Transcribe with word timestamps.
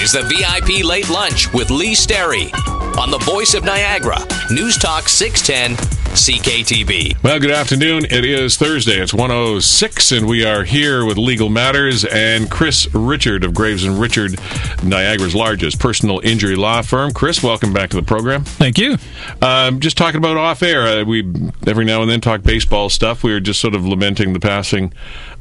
is 0.00 0.12
the 0.12 0.22
VIP 0.22 0.82
Late 0.82 1.10
Lunch 1.10 1.52
with 1.52 1.70
Lee 1.70 1.94
Sterry 1.94 2.50
on 2.98 3.10
the 3.10 3.18
voice 3.18 3.52
of 3.52 3.64
Niagara, 3.64 4.16
News 4.50 4.78
Talk 4.78 5.10
610 5.10 5.76
CKTB. 6.16 7.22
Well, 7.22 7.38
good 7.38 7.50
afternoon. 7.50 8.06
It 8.06 8.24
is 8.24 8.56
Thursday. 8.56 8.98
It's 8.98 9.12
106, 9.12 10.12
and 10.12 10.26
we 10.26 10.42
are 10.46 10.64
here 10.64 11.04
with 11.04 11.18
Legal 11.18 11.50
Matters 11.50 12.06
and 12.06 12.50
Chris 12.50 12.92
Richard 12.94 13.44
of 13.44 13.52
Graves 13.52 13.84
and 13.84 14.00
Richard, 14.00 14.40
Niagara's 14.82 15.34
largest 15.34 15.78
personal 15.78 16.18
injury 16.20 16.56
law 16.56 16.80
firm. 16.80 17.12
Chris, 17.12 17.42
welcome 17.42 17.74
back 17.74 17.90
to 17.90 17.96
the 17.96 18.02
program. 18.02 18.42
Thank 18.44 18.78
you. 18.78 18.96
Um, 19.42 19.80
just 19.80 19.98
talking 19.98 20.16
about 20.16 20.38
off 20.38 20.62
air, 20.62 21.00
uh, 21.00 21.04
we 21.04 21.30
every 21.66 21.84
now 21.84 22.00
and 22.00 22.10
then 22.10 22.22
talk 22.22 22.42
baseball 22.42 22.88
stuff. 22.88 23.22
We 23.22 23.34
were 23.34 23.40
just 23.40 23.60
sort 23.60 23.74
of 23.74 23.84
lamenting 23.84 24.32
the 24.32 24.40
passing 24.40 24.94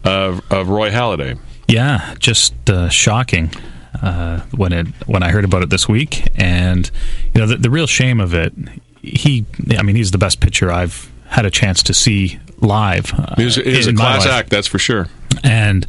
of, 0.04 0.42
of 0.52 0.68
Roy 0.68 0.92
Halladay. 0.92 1.40
Yeah, 1.70 2.16
just 2.20 2.70
uh, 2.70 2.90
shocking 2.90 3.52
uh, 4.02 4.40
when 4.56 4.72
it 4.74 4.88
when 5.08 5.24
I 5.24 5.30
heard 5.32 5.46
about 5.46 5.62
it 5.64 5.70
this 5.70 5.88
week, 5.88 6.28
and 6.36 6.90
you 7.34 7.42
know 7.42 7.48
the, 7.48 7.58
the 7.58 7.70
real 7.70 7.88
shame 7.88 8.20
of 8.20 8.34
it. 8.34 8.54
He, 9.02 9.46
I 9.78 9.82
mean, 9.82 9.96
he's 9.96 10.12
the 10.12 10.18
best 10.18 10.42
pitcher 10.42 10.72
I've 10.72 11.10
had 11.28 11.46
a 11.46 11.50
chance 11.52 11.82
to 11.84 11.94
see 11.94 12.38
live. 12.58 13.14
Uh, 13.18 13.36
He 13.38 13.46
was, 13.46 13.56
he 13.56 13.76
was 13.78 13.88
a 13.88 13.94
class 13.94 14.26
life. 14.26 14.34
act, 14.34 14.50
that's 14.50 14.68
for 14.68 14.78
sure. 14.80 15.08
and 15.44 15.86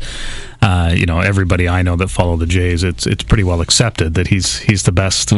uh, 0.63 0.93
you 0.95 1.07
know 1.07 1.21
everybody 1.21 1.69
I 1.69 1.83
know 1.83 1.97
that 1.97 2.09
follow 2.09 2.37
the 2.37 2.47
Jays, 2.47 2.83
it's 2.85 3.07
it's 3.07 3.25
pretty 3.25 3.45
well 3.45 3.61
accepted 3.61 4.15
that 4.15 4.27
he's 4.29 4.59
he's 4.61 4.83
the 4.83 4.93
best 4.93 5.33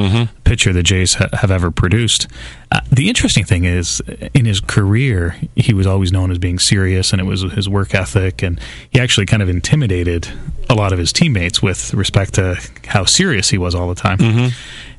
pitcher 0.44 0.72
the 0.72 0.82
Jays 0.82 1.14
ha- 1.14 1.28
have 1.32 1.50
ever 1.50 1.70
produced. 1.70 2.26
Uh, 2.70 2.80
the 2.90 3.08
interesting 3.08 3.44
thing 3.44 3.64
is, 3.64 4.00
in 4.34 4.44
his 4.46 4.60
career, 4.60 5.36
he 5.54 5.72
was 5.74 5.86
always 5.86 6.10
known 6.12 6.30
as 6.30 6.38
being 6.38 6.58
serious, 6.58 7.12
and 7.12 7.20
it 7.20 7.24
was 7.24 7.42
his 7.52 7.68
work 7.68 7.94
ethic, 7.94 8.42
and 8.42 8.58
he 8.90 8.98
actually 9.00 9.26
kind 9.26 9.42
of 9.42 9.48
intimidated 9.48 10.28
a 10.70 10.74
lot 10.74 10.92
of 10.92 10.98
his 10.98 11.12
teammates 11.12 11.62
with 11.62 11.92
respect 11.94 12.34
to 12.34 12.58
how 12.86 13.04
serious 13.04 13.50
he 13.50 13.58
was 13.58 13.74
all 13.74 13.88
the 13.88 13.94
time. 13.94 14.18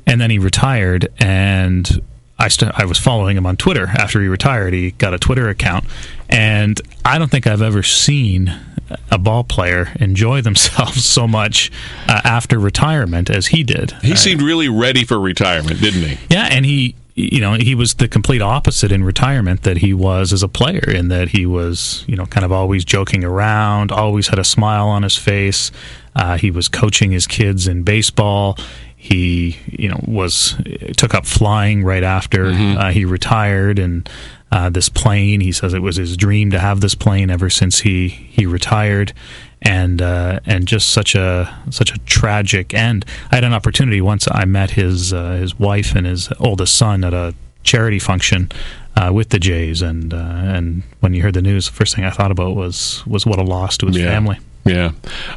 And 0.06 0.20
then 0.20 0.30
he 0.30 0.38
retired, 0.38 1.08
and 1.18 2.00
I 2.38 2.48
st- 2.48 2.72
I 2.74 2.84
was 2.84 2.98
following 2.98 3.36
him 3.36 3.46
on 3.46 3.56
Twitter 3.56 3.86
after 3.86 4.20
he 4.20 4.28
retired. 4.28 4.72
He 4.72 4.90
got 4.92 5.14
a 5.14 5.18
Twitter 5.18 5.48
account, 5.48 5.84
and 6.28 6.80
I 7.04 7.18
don't 7.18 7.30
think 7.30 7.46
I've 7.46 7.62
ever 7.62 7.82
seen 7.82 8.52
a 9.10 9.18
ball 9.18 9.44
player 9.44 9.92
enjoy 10.00 10.40
themselves 10.40 11.04
so 11.06 11.26
much 11.26 11.70
uh, 12.08 12.20
after 12.24 12.58
retirement 12.58 13.30
as 13.30 13.48
he 13.48 13.62
did. 13.62 13.92
He 14.02 14.16
seemed 14.16 14.42
really 14.42 14.68
ready 14.68 15.04
for 15.04 15.18
retirement, 15.18 15.80
didn't 15.80 16.02
he? 16.02 16.18
Yeah, 16.28 16.48
and 16.50 16.66
he, 16.66 16.94
you 17.14 17.40
know, 17.40 17.54
he 17.54 17.74
was 17.74 17.94
the 17.94 18.08
complete 18.08 18.42
opposite 18.42 18.92
in 18.92 19.04
retirement 19.04 19.62
that 19.62 19.78
he 19.78 19.94
was 19.94 20.32
as 20.32 20.42
a 20.42 20.48
player, 20.48 20.90
in 20.90 21.08
that 21.08 21.28
he 21.28 21.46
was, 21.46 22.04
you 22.06 22.16
know, 22.16 22.26
kind 22.26 22.44
of 22.44 22.52
always 22.52 22.84
joking 22.84 23.24
around, 23.24 23.92
always 23.92 24.28
had 24.28 24.38
a 24.38 24.44
smile 24.44 24.88
on 24.88 25.02
his 25.02 25.16
face. 25.16 25.70
Uh, 26.16 26.36
he 26.36 26.50
was 26.50 26.68
coaching 26.68 27.10
his 27.10 27.26
kids 27.26 27.66
in 27.66 27.82
baseball. 27.82 28.56
He, 29.08 29.58
you 29.70 29.90
know, 29.90 30.00
was 30.06 30.56
took 30.96 31.12
up 31.14 31.26
flying 31.26 31.84
right 31.84 32.02
after 32.02 32.46
uh, 32.46 32.90
he 32.90 33.04
retired, 33.04 33.78
and 33.78 34.08
uh, 34.50 34.70
this 34.70 34.88
plane. 34.88 35.40
He 35.42 35.52
says 35.52 35.74
it 35.74 35.82
was 35.82 35.96
his 35.96 36.16
dream 36.16 36.50
to 36.52 36.58
have 36.58 36.80
this 36.80 36.94
plane 36.94 37.28
ever 37.28 37.50
since 37.50 37.80
he 37.80 38.08
he 38.08 38.46
retired, 38.46 39.12
and 39.60 40.00
uh, 40.00 40.40
and 40.46 40.66
just 40.66 40.88
such 40.88 41.14
a 41.14 41.54
such 41.68 41.92
a 41.94 41.98
tragic 42.06 42.72
end. 42.72 43.04
I 43.30 43.34
had 43.34 43.44
an 43.44 43.52
opportunity 43.52 44.00
once. 44.00 44.26
I 44.32 44.46
met 44.46 44.70
his 44.70 45.12
uh, 45.12 45.32
his 45.32 45.58
wife 45.58 45.94
and 45.94 46.06
his 46.06 46.32
oldest 46.40 46.74
son 46.74 47.04
at 47.04 47.12
a 47.12 47.34
charity 47.62 47.98
function 47.98 48.50
uh, 48.96 49.10
with 49.12 49.28
the 49.28 49.38
Jays, 49.38 49.82
and 49.82 50.14
uh, 50.14 50.16
and 50.16 50.82
when 51.00 51.12
you 51.12 51.20
heard 51.20 51.34
the 51.34 51.42
news, 51.42 51.66
the 51.66 51.74
first 51.74 51.94
thing 51.94 52.06
I 52.06 52.10
thought 52.10 52.30
about 52.30 52.56
was 52.56 53.02
was 53.06 53.26
what 53.26 53.38
a 53.38 53.42
loss 53.44 53.76
to 53.78 53.86
his 53.86 53.98
Yeah. 53.98 54.08
family. 54.10 54.38
Yeah. 54.64 54.92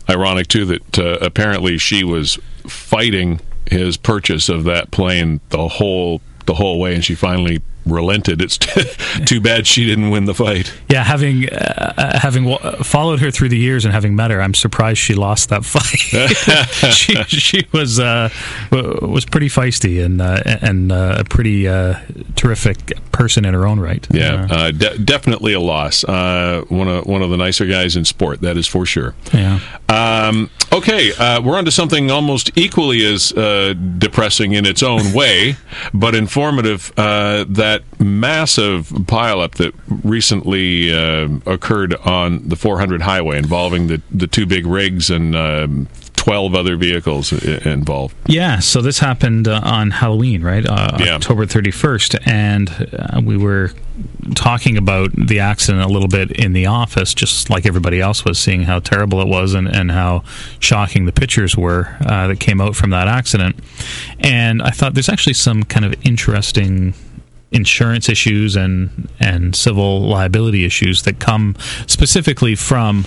Ironic, 0.09 0.48
too, 0.48 0.64
that 0.64 0.98
uh, 1.00 1.18
apparently 1.20 1.78
she 1.78 2.06
was 2.06 2.40
fighting 2.66 3.42
his 3.72 3.98
purchase 3.98 4.50
of 4.50 4.64
that 4.66 4.92
plane 4.92 5.40
the 5.50 5.68
whole 5.68 6.22
the 6.46 6.53
whole 6.56 6.80
way, 6.80 6.96
and 6.96 7.03
she 7.03 7.14
finally 7.16 7.62
relented. 7.86 8.41
It's 8.41 8.58
too 9.25 9.40
bad 9.41 9.66
she 9.68 9.86
didn't 9.86 10.09
win 10.09 10.25
the 10.25 10.34
fight. 10.34 10.74
Yeah, 10.90 11.03
having 11.03 11.50
uh, 11.50 11.94
uh, 11.97 12.19
having 12.19 12.46
w- 12.50 12.84
followed 12.84 13.19
her 13.19 13.31
through 13.31 13.50
the 13.50 13.58
years 13.58 13.86
and 13.86 13.94
having 13.94 14.16
met 14.16 14.31
her, 14.31 14.41
I'm 14.41 14.53
surprised 14.53 14.97
she 15.00 15.14
lost 15.14 15.50
that 15.50 15.64
fight. 15.66 16.91
she 16.94 17.16
she 17.25 17.68
was 17.74 18.00
uh, 18.00 18.30
w- 18.72 19.08
was 19.12 19.25
pretty 19.25 19.47
feisty 19.50 20.03
and 20.03 20.22
uh, 20.22 20.41
and 20.46 20.91
uh, 20.91 21.16
a 21.20 21.24
pretty 21.25 21.68
uh, 21.68 22.00
terrific 22.36 22.94
person 23.12 23.44
in 23.46 23.53
her 23.53 23.66
own 23.68 23.80
right. 23.80 24.06
Yeah, 24.12 24.72
de- 24.72 24.97
definitely 25.00 25.53
a 25.53 25.59
loss. 25.62 26.03
Uh, 26.06 26.64
one 26.70 26.88
of 26.88 27.06
one 27.06 27.22
of 27.22 27.30
the 27.30 27.38
nicer 27.38 27.66
guys 27.66 27.96
in 27.97 28.06
sport, 28.06 28.40
that 28.41 28.56
is 28.58 28.68
for 28.68 28.86
sure. 28.86 29.16
yeah. 29.34 29.59
Um, 29.90 30.50
okay, 30.78 31.12
uh, 31.14 31.42
we're 31.42 31.58
on 31.58 31.66
to 31.66 31.72
something 31.72 32.10
almost 32.12 32.52
equally 32.58 33.06
as 33.06 33.32
uh, 33.34 33.74
depressing 33.98 34.54
in 34.54 34.66
its 34.66 34.84
own 34.84 35.14
way, 35.14 35.56
but 35.94 36.16
informative. 36.16 36.92
Uh, 36.98 37.46
that 37.50 37.84
massive 38.00 38.88
pileup 38.90 39.52
that 39.56 39.74
recently 40.04 40.94
uh, 40.94 41.28
occurred 41.46 41.96
on 41.96 42.48
the 42.48 42.56
400 42.56 43.02
highway 43.02 43.38
involving 43.38 43.88
the, 43.88 44.02
the 44.12 44.28
two 44.28 44.46
big 44.46 44.66
rigs 44.66 45.10
and 45.10 45.36
um 45.36 45.88
12 46.16 46.56
other 46.56 46.76
vehicles 46.76 47.32
involved. 47.66 48.14
Yeah, 48.26 48.59
so 48.59 48.82
this 48.82 49.00
happened 49.00 49.48
uh, 49.48 49.62
on 49.64 49.92
Halloween, 49.92 50.44
right? 50.44 50.66
Uh, 50.66 50.98
Yeah. 51.00 51.16
October 51.16 51.46
31st. 51.46 52.28
And 52.28 52.70
uh, 52.92 53.22
we 53.24 53.38
were 53.38 53.72
talking 54.35 54.78
about 54.78 55.12
the 55.13 55.40
accident 55.40 55.84
a 55.84 55.88
little 55.88 56.08
bit 56.08 56.31
in 56.31 56.53
the 56.53 56.66
office, 56.66 57.13
just 57.13 57.50
like 57.50 57.66
everybody 57.66 58.02
else 58.02 58.25
was, 58.25 58.38
seeing 58.38 58.63
how 58.63 58.80
terrible 58.80 59.22
it 59.22 59.28
was 59.28 59.53
and, 59.53 59.68
and 59.68 59.91
how 59.91 60.24
shocking 60.59 61.06
the 61.06 61.12
pictures 61.12 61.56
were 61.58 61.96
uh, 62.06 62.28
that 62.28 62.40
came 62.40 62.59
out 62.62 62.75
from 62.75 62.90
that 62.91 63.08
accident. 63.08 63.56
And 64.19 64.62
I 64.62 64.69
thought 64.72 64.94
there's 64.94 65.09
actually 65.09 65.34
some 65.34 65.63
kind 65.63 65.85
of 65.85 65.96
interesting 66.06 66.94
insurance 67.52 68.09
issues 68.09 68.58
and 68.58 69.08
and 69.22 69.56
civil 69.56 70.02
liability 70.02 70.66
issues 70.66 71.03
that 71.03 71.18
come 71.18 71.56
specifically 71.88 72.56
from 72.56 73.06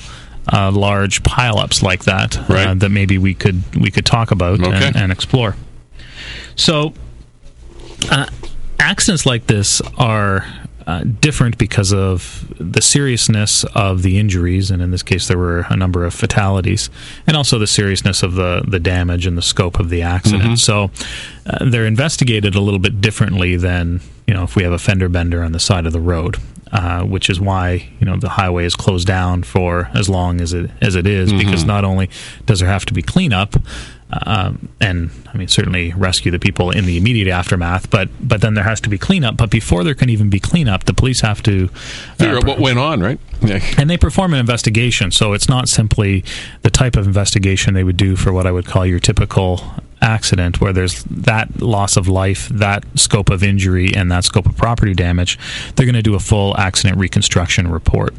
uh, 0.51 0.71
large 0.71 1.22
pileups 1.22 1.83
like 1.83 2.05
that 2.05 2.39
uh, 2.51 2.72
that 2.75 2.89
maybe 2.89 3.19
we 3.19 3.34
could 3.34 3.62
we 3.77 3.91
could 3.91 4.07
talk 4.07 4.31
about 4.31 4.59
Okay. 4.61 4.87
and, 4.87 4.97
and 4.97 5.12
explore. 5.12 5.57
So, 6.57 6.95
uh, 8.11 8.27
accidents 8.78 9.27
like 9.27 9.47
this 9.47 9.83
are 9.99 10.47
uh, 10.91 11.05
different 11.21 11.56
because 11.56 11.93
of 11.93 12.53
the 12.59 12.83
seriousness 12.83 13.65
of 13.77 14.03
the 14.03 14.19
injuries, 14.19 14.71
and 14.73 14.83
in 14.83 14.91
this 14.91 15.05
case, 15.05 15.28
there 15.28 15.39
were 15.39 15.65
a 15.71 15.77
number 15.77 16.05
of 16.05 16.12
fatalities, 16.12 16.91
and 17.28 17.37
also 17.37 17.59
the 17.59 17.67
seriousness 17.67 18.23
of 18.25 18.34
the 18.34 18.62
the 18.67 18.81
damage 18.81 19.25
and 19.27 19.39
the 19.39 19.43
scope 19.43 19.78
of 19.78 19.89
the 19.89 20.03
accident. 20.03 20.59
So, 20.59 20.91
uh, 21.47 21.65
they're 21.71 21.87
investigated 21.87 22.55
a 22.56 22.61
little 22.61 22.81
bit 22.81 23.01
differently 23.01 23.56
than 23.56 24.01
you 24.27 24.34
know 24.34 24.43
if 24.43 24.56
we 24.56 24.65
have 24.65 24.73
a 24.73 24.78
fender 24.78 25.09
bender 25.09 25.45
on 25.45 25.53
the 25.53 25.61
side 25.61 25.87
of 25.87 25.93
the 25.93 26.01
road. 26.01 26.37
Uh, 26.73 27.03
which 27.03 27.28
is 27.28 27.41
why 27.41 27.89
you 27.99 28.07
know 28.07 28.17
the 28.17 28.28
highway 28.28 28.65
is 28.65 28.77
closed 28.77 29.05
down 29.05 29.43
for 29.43 29.91
as 29.93 30.09
long 30.09 30.41
as 30.41 30.53
it 30.53 30.71
as 30.81 30.95
it 30.95 31.05
is, 31.05 31.33
because 31.33 31.65
not 31.65 31.84
only 31.84 32.09
does 32.47 32.61
there 32.61 32.69
have 32.69 32.84
to 32.84 32.95
be 32.95 33.03
cleanup, 33.03 33.57
um, 34.12 34.69
and 34.81 35.10
I 35.32 35.37
mean 35.37 35.48
certainly 35.48 35.93
rescue 35.94 36.31
the 36.31 36.38
people 36.38 36.71
in 36.71 36.87
the 36.87 36.97
immediate 36.97 37.28
aftermath, 37.28 37.91
but 37.91 38.09
but 38.21 38.41
then 38.41 38.54
there 38.54 38.65
has 38.65 38.81
to 38.82 38.88
be 38.88 38.98
cleanup. 38.98 39.37
But 39.37 39.50
before 39.50 39.84
there 39.84 39.94
can 39.94 40.09
even 40.09 40.31
be 40.31 40.41
cleanup, 40.41 40.84
the 40.84 40.94
police 40.94 41.21
have 41.21 41.43
to 41.44 41.69
Figure 42.19 42.34
uh, 42.34 42.38
out 42.38 42.44
what 42.44 42.59
went 42.59 42.78
on, 42.78 43.00
right? 43.00 43.21
Yeah. 43.43 43.60
and 43.78 43.88
they 43.88 43.97
perform 43.97 44.34
an 44.34 44.41
investigation. 44.41 45.10
So 45.10 45.32
it's 45.32 45.48
not 45.48 45.69
simply 45.69 46.25
the 46.62 46.71
type 46.71 46.97
of 46.97 47.06
investigation 47.06 47.75
they 47.75 47.84
would 47.84 47.97
do 47.97 48.16
for 48.16 48.32
what 48.32 48.47
I 48.47 48.53
would 48.53 48.66
call 48.66 48.84
your 48.84 49.00
typical 49.00 49.62
accident, 50.03 50.60
where 50.60 50.72
there's 50.72 51.04
that 51.04 51.60
loss 51.60 51.97
of 51.97 52.09
life, 52.09 52.48
that 52.48 52.84
scope 52.98 53.31
of 53.31 53.42
injury, 53.42 53.94
and 53.94 54.10
that 54.10 54.25
scope 54.25 54.47
of 54.47 54.56
property 54.56 54.94
damage. 54.94 55.38
They're 55.75 55.87
going 55.87 55.94
to 55.94 56.03
do 56.03 56.15
a 56.15 56.21
full 56.21 56.56
accident 56.56 56.98
reconstruction 56.98 57.71
report. 57.71 58.15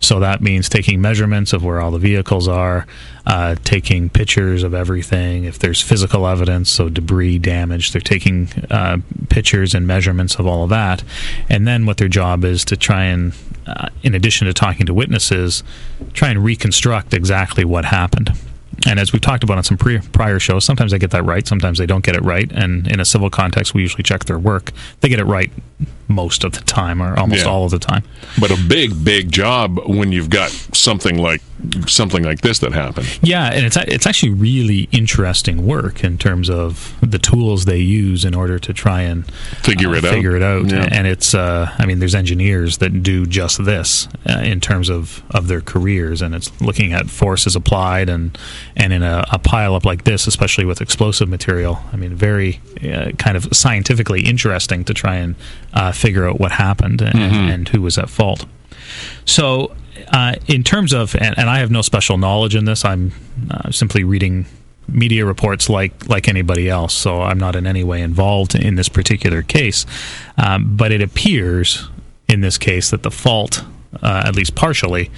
So 0.00 0.20
that 0.20 0.42
means 0.42 0.68
taking 0.68 1.00
measurements 1.00 1.52
of 1.52 1.64
where 1.64 1.80
all 1.80 1.90
the 1.90 1.98
vehicles 1.98 2.48
are, 2.48 2.86
uh, 3.26 3.56
taking 3.64 4.08
pictures 4.08 4.62
of 4.62 4.72
everything. 4.72 5.44
If 5.44 5.58
there's 5.58 5.82
physical 5.82 6.26
evidence, 6.26 6.70
so 6.70 6.88
debris, 6.88 7.38
damage, 7.38 7.92
they're 7.92 8.00
taking 8.00 8.48
uh, 8.70 8.98
pictures 9.28 9.74
and 9.74 9.86
measurements 9.86 10.36
of 10.36 10.46
all 10.46 10.64
of 10.64 10.70
that. 10.70 11.02
And 11.48 11.66
then 11.66 11.86
what 11.86 11.96
their 11.96 12.08
job 12.08 12.44
is 12.44 12.64
to 12.66 12.76
try 12.76 13.04
and, 13.04 13.34
uh, 13.66 13.88
in 14.02 14.14
addition 14.14 14.46
to 14.46 14.52
talking 14.52 14.86
to 14.86 14.94
witnesses, 14.94 15.64
try 16.12 16.28
and 16.28 16.44
reconstruct 16.44 17.12
exactly 17.12 17.64
what 17.64 17.86
happened. 17.86 18.30
And 18.86 19.00
as 19.00 19.12
we've 19.12 19.22
talked 19.22 19.42
about 19.42 19.56
on 19.56 19.64
some 19.64 19.76
pre- 19.76 19.98
prior 19.98 20.38
shows, 20.38 20.64
sometimes 20.64 20.92
they 20.92 20.98
get 20.98 21.10
that 21.10 21.24
right, 21.24 21.46
sometimes 21.46 21.78
they 21.78 21.86
don't 21.86 22.04
get 22.04 22.14
it 22.14 22.22
right. 22.22 22.50
And 22.52 22.86
in 22.86 23.00
a 23.00 23.04
civil 23.04 23.30
context, 23.30 23.74
we 23.74 23.82
usually 23.82 24.04
check 24.04 24.26
their 24.26 24.38
work. 24.38 24.70
They 25.00 25.08
get 25.08 25.18
it 25.18 25.24
right 25.24 25.50
most 26.08 26.44
of 26.44 26.52
the 26.52 26.60
time 26.62 27.02
or 27.02 27.18
almost 27.18 27.44
Yeah. 27.44 27.50
all 27.50 27.64
of 27.64 27.70
the 27.70 27.78
time. 27.78 28.02
But 28.40 28.50
a 28.50 28.56
big, 28.68 29.04
big 29.04 29.32
job 29.32 29.78
when 29.86 30.12
you've 30.12 30.30
got 30.30 30.50
something 30.72 31.18
like 31.18 31.42
something 31.86 32.22
like 32.22 32.42
this 32.42 32.58
that 32.60 32.72
happened. 32.72 33.18
Yeah, 33.22 33.46
and 33.46 33.64
it's 33.64 33.76
it's 33.76 34.06
actually 34.06 34.30
really 34.34 34.88
interesting 34.92 35.66
work 35.66 36.04
in 36.04 36.18
terms 36.18 36.50
of 36.50 36.94
the 37.00 37.18
tools 37.18 37.64
they 37.64 37.78
use 37.78 38.24
in 38.24 38.34
order 38.34 38.58
to 38.58 38.72
try 38.72 39.00
and 39.02 39.28
Figure 39.62 39.88
uh, 39.90 39.94
it 39.94 40.04
out. 40.04 40.10
Figure 40.12 40.36
it 40.36 40.42
out, 40.42 40.66
Yeah. 40.70 40.86
and 40.92 41.06
it's 41.06 41.34
uh, 41.34 41.70
I 41.78 41.86
mean, 41.86 41.98
there's 41.98 42.14
engineers 42.14 42.78
that 42.78 43.02
do 43.02 43.26
just 43.26 43.64
this 43.64 44.06
uh, 44.28 44.40
in 44.40 44.60
terms 44.60 44.90
of, 44.90 45.22
of 45.30 45.48
their 45.48 45.60
careers, 45.62 46.20
and 46.22 46.34
it's 46.34 46.50
looking 46.60 46.92
at 46.92 47.08
forces 47.10 47.56
applied 47.56 48.08
and 48.10 48.36
and 48.76 48.92
in 48.92 49.02
a, 49.02 49.24
a 49.32 49.38
pile 49.38 49.74
up 49.74 49.84
like 49.86 50.04
this, 50.04 50.26
especially 50.26 50.66
with 50.66 50.80
explosive 50.82 51.28
material. 51.28 51.80
I 51.92 51.96
mean, 51.96 52.14
very 52.14 52.60
uh, 52.84 53.12
kind 53.12 53.36
of 53.36 53.48
scientifically 53.52 54.20
interesting 54.20 54.84
to 54.84 54.94
try 54.94 55.16
and 55.16 55.34
uh, 55.72 55.92
figure 55.96 56.28
out 56.28 56.38
what 56.38 56.52
happened 56.52 57.02
and, 57.02 57.14
Mm-hmm. 57.14 57.50
and 57.50 57.68
who 57.68 57.82
was 57.82 57.98
at 57.98 58.08
fault. 58.10 58.44
So, 59.24 59.74
uh, 60.12 60.34
in 60.46 60.62
terms 60.62 60.92
of, 60.92 61.14
and, 61.16 61.36
and 61.38 61.48
I 61.50 61.58
have 61.58 61.70
no 61.70 61.82
special 61.82 62.18
knowledge 62.18 62.54
in 62.54 62.64
this, 62.66 62.84
I'm 62.84 63.12
uh, 63.50 63.70
simply 63.70 64.04
reading 64.04 64.46
media 64.88 65.26
reports 65.26 65.68
like 65.68 66.08
like 66.08 66.28
anybody 66.28 66.68
else. 66.70 66.94
So 66.94 67.20
I'm 67.22 67.38
not 67.38 67.56
in 67.56 67.66
any 67.66 67.82
way 67.82 68.02
involved 68.02 68.54
in 68.54 68.76
this 68.76 68.88
particular 68.88 69.42
case. 69.42 69.84
Um, 70.36 70.76
but 70.76 70.92
it 70.92 71.02
appears 71.02 71.88
in 72.28 72.40
this 72.40 72.56
case 72.58 72.90
that 72.90 73.02
the 73.02 73.10
fault, 73.10 73.64
uh, 74.02 74.22
at 74.26 74.36
least 74.36 74.54
partially, 74.54 75.10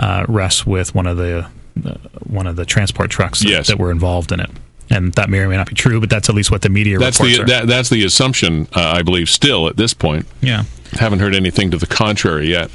uh, 0.00 0.24
rests 0.28 0.66
with 0.66 0.94
one 0.94 1.06
of 1.06 1.16
the 1.18 1.46
uh, 1.86 1.94
one 2.24 2.46
of 2.48 2.56
the 2.56 2.64
transport 2.64 3.10
trucks 3.10 3.40
that, 3.40 3.48
that 3.68 3.78
were 3.78 3.92
involved 3.92 4.32
in 4.32 4.40
it. 4.40 4.50
And 4.92 5.12
that 5.14 5.30
may 5.30 5.38
or 5.38 5.48
may 5.48 5.56
not 5.56 5.68
be 5.68 5.74
true, 5.74 6.00
but 6.00 6.10
that's 6.10 6.28
at 6.28 6.34
least 6.34 6.50
what 6.50 6.60
the 6.62 6.68
media 6.68 6.98
That's 6.98 7.18
reports 7.18 7.38
the 7.38 7.44
that, 7.44 7.66
that's 7.66 7.88
the 7.88 8.04
assumption, 8.04 8.68
uh, 8.74 8.92
I 8.96 9.02
believe, 9.02 9.30
still 9.30 9.66
at 9.68 9.76
this 9.76 9.94
point. 9.94 10.26
yeah. 10.40 10.64
Haven't 10.92 11.20
heard 11.20 11.34
anything 11.34 11.70
to 11.70 11.78
the 11.78 11.86
contrary 11.86 12.50
yet. 12.50 12.70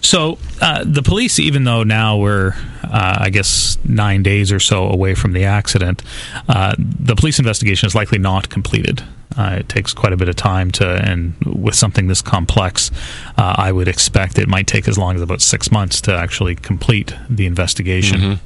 So 0.00 0.38
uh, 0.60 0.82
the 0.84 1.04
police, 1.04 1.38
even 1.38 1.62
though 1.62 1.84
now 1.84 2.16
we're, 2.16 2.54
uh, 2.82 3.18
I 3.20 3.30
guess, 3.30 3.78
nine 3.84 4.24
days 4.24 4.50
or 4.50 4.58
so 4.58 4.88
away 4.88 5.14
from 5.14 5.34
the 5.34 5.44
accident, 5.44 6.02
uh, 6.48 6.74
the 6.78 7.14
police 7.14 7.38
investigation 7.38 7.86
is 7.86 7.94
likely 7.94 8.18
not 8.18 8.48
completed. 8.48 9.04
Uh, 9.36 9.58
it 9.60 9.68
takes 9.68 9.94
quite 9.94 10.12
a 10.12 10.16
bit 10.16 10.28
of 10.28 10.34
time 10.34 10.72
to, 10.72 10.84
and 10.84 11.36
with 11.44 11.76
something 11.76 12.08
this 12.08 12.22
complex, 12.22 12.90
uh, 13.36 13.54
I 13.56 13.70
would 13.70 13.86
expect 13.86 14.36
it 14.36 14.48
might 14.48 14.66
take 14.66 14.88
as 14.88 14.98
long 14.98 15.14
as 15.14 15.22
about 15.22 15.40
six 15.40 15.70
months 15.70 16.00
to 16.02 16.16
actually 16.16 16.56
complete 16.56 17.14
the 17.30 17.46
investigation. 17.46 18.40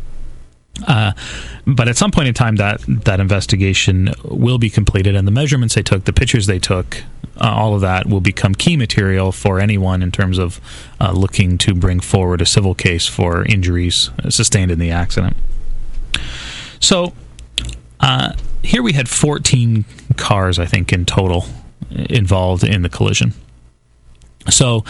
Uh, 0.87 1.13
but 1.67 1.89
at 1.89 1.97
some 1.97 2.11
point 2.11 2.29
in 2.29 2.35
time, 2.35 2.57
that 2.57 2.81
that 2.87 3.21
investigation 3.21 4.11
will 4.25 4.59
be 4.59 4.71
completed, 4.71 5.15
and 5.15 5.27
the 5.27 5.33
measurements 5.33 5.75
they 5.75 5.83
took, 5.83 6.05
the 6.05 6.13
pictures 6.13 6.47
they 6.47 6.59
took, 6.59 7.03
uh, 7.41 7.51
all 7.51 7.75
of 7.75 7.81
that 7.81 8.07
will 8.07 8.21
become 8.21 8.55
key 8.55 8.77
material 8.77 9.33
for 9.33 9.61
anyone 9.61 10.03
in 10.03 10.11
terms 10.11 10.39
of 10.39 10.61
uh, 11.01 11.13
looking 11.13 11.59
to 11.59 11.75
bring 11.75 12.01
forward 12.01 12.41
a 12.41 12.47
civil 12.47 12.75
case 12.75 13.07
for 13.07 13.45
injuries 13.45 14.11
sustained 14.29 14.71
in 14.71 14.79
the 14.79 14.91
accident. 14.91 15.37
So 16.81 17.13
uh, 18.01 18.33
here 18.63 18.83
we 18.83 18.93
had 18.93 19.09
14 19.09 19.85
cars, 20.17 20.59
I 20.59 20.67
think, 20.67 20.93
in 20.93 21.05
total 21.07 21.47
involved 21.91 22.65
in 22.65 22.83
the 22.83 22.89
collision. 22.89 23.35
So 24.51 24.85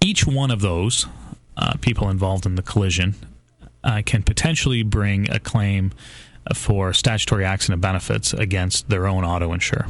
each 0.00 0.26
one 0.26 0.50
of 0.50 0.60
those 0.60 1.06
uh, 1.56 1.74
people 1.80 2.08
involved 2.08 2.46
in 2.46 2.56
the 2.56 2.62
collision 2.62 3.14
uh, 3.84 4.02
can 4.04 4.22
potentially 4.22 4.82
bring 4.82 5.30
a 5.30 5.38
claim 5.38 5.92
for 6.54 6.92
statutory 6.92 7.44
accident 7.44 7.80
benefits 7.80 8.32
against 8.32 8.88
their 8.88 9.06
own 9.06 9.24
auto 9.24 9.52
insurer. 9.52 9.86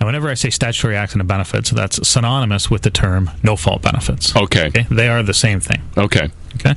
Now, 0.00 0.06
whenever 0.06 0.28
I 0.28 0.34
say 0.34 0.50
statutory 0.50 0.96
accident 0.96 1.28
benefits, 1.28 1.70
that's 1.70 2.06
synonymous 2.06 2.70
with 2.70 2.82
the 2.82 2.90
term 2.90 3.30
no 3.42 3.56
fault 3.56 3.80
benefits. 3.82 4.34
Okay. 4.36 4.66
Okay, 4.66 4.86
they 4.90 5.08
are 5.08 5.22
the 5.22 5.32
same 5.34 5.60
thing. 5.60 5.80
Okay. 5.96 6.28
Okay, 6.56 6.74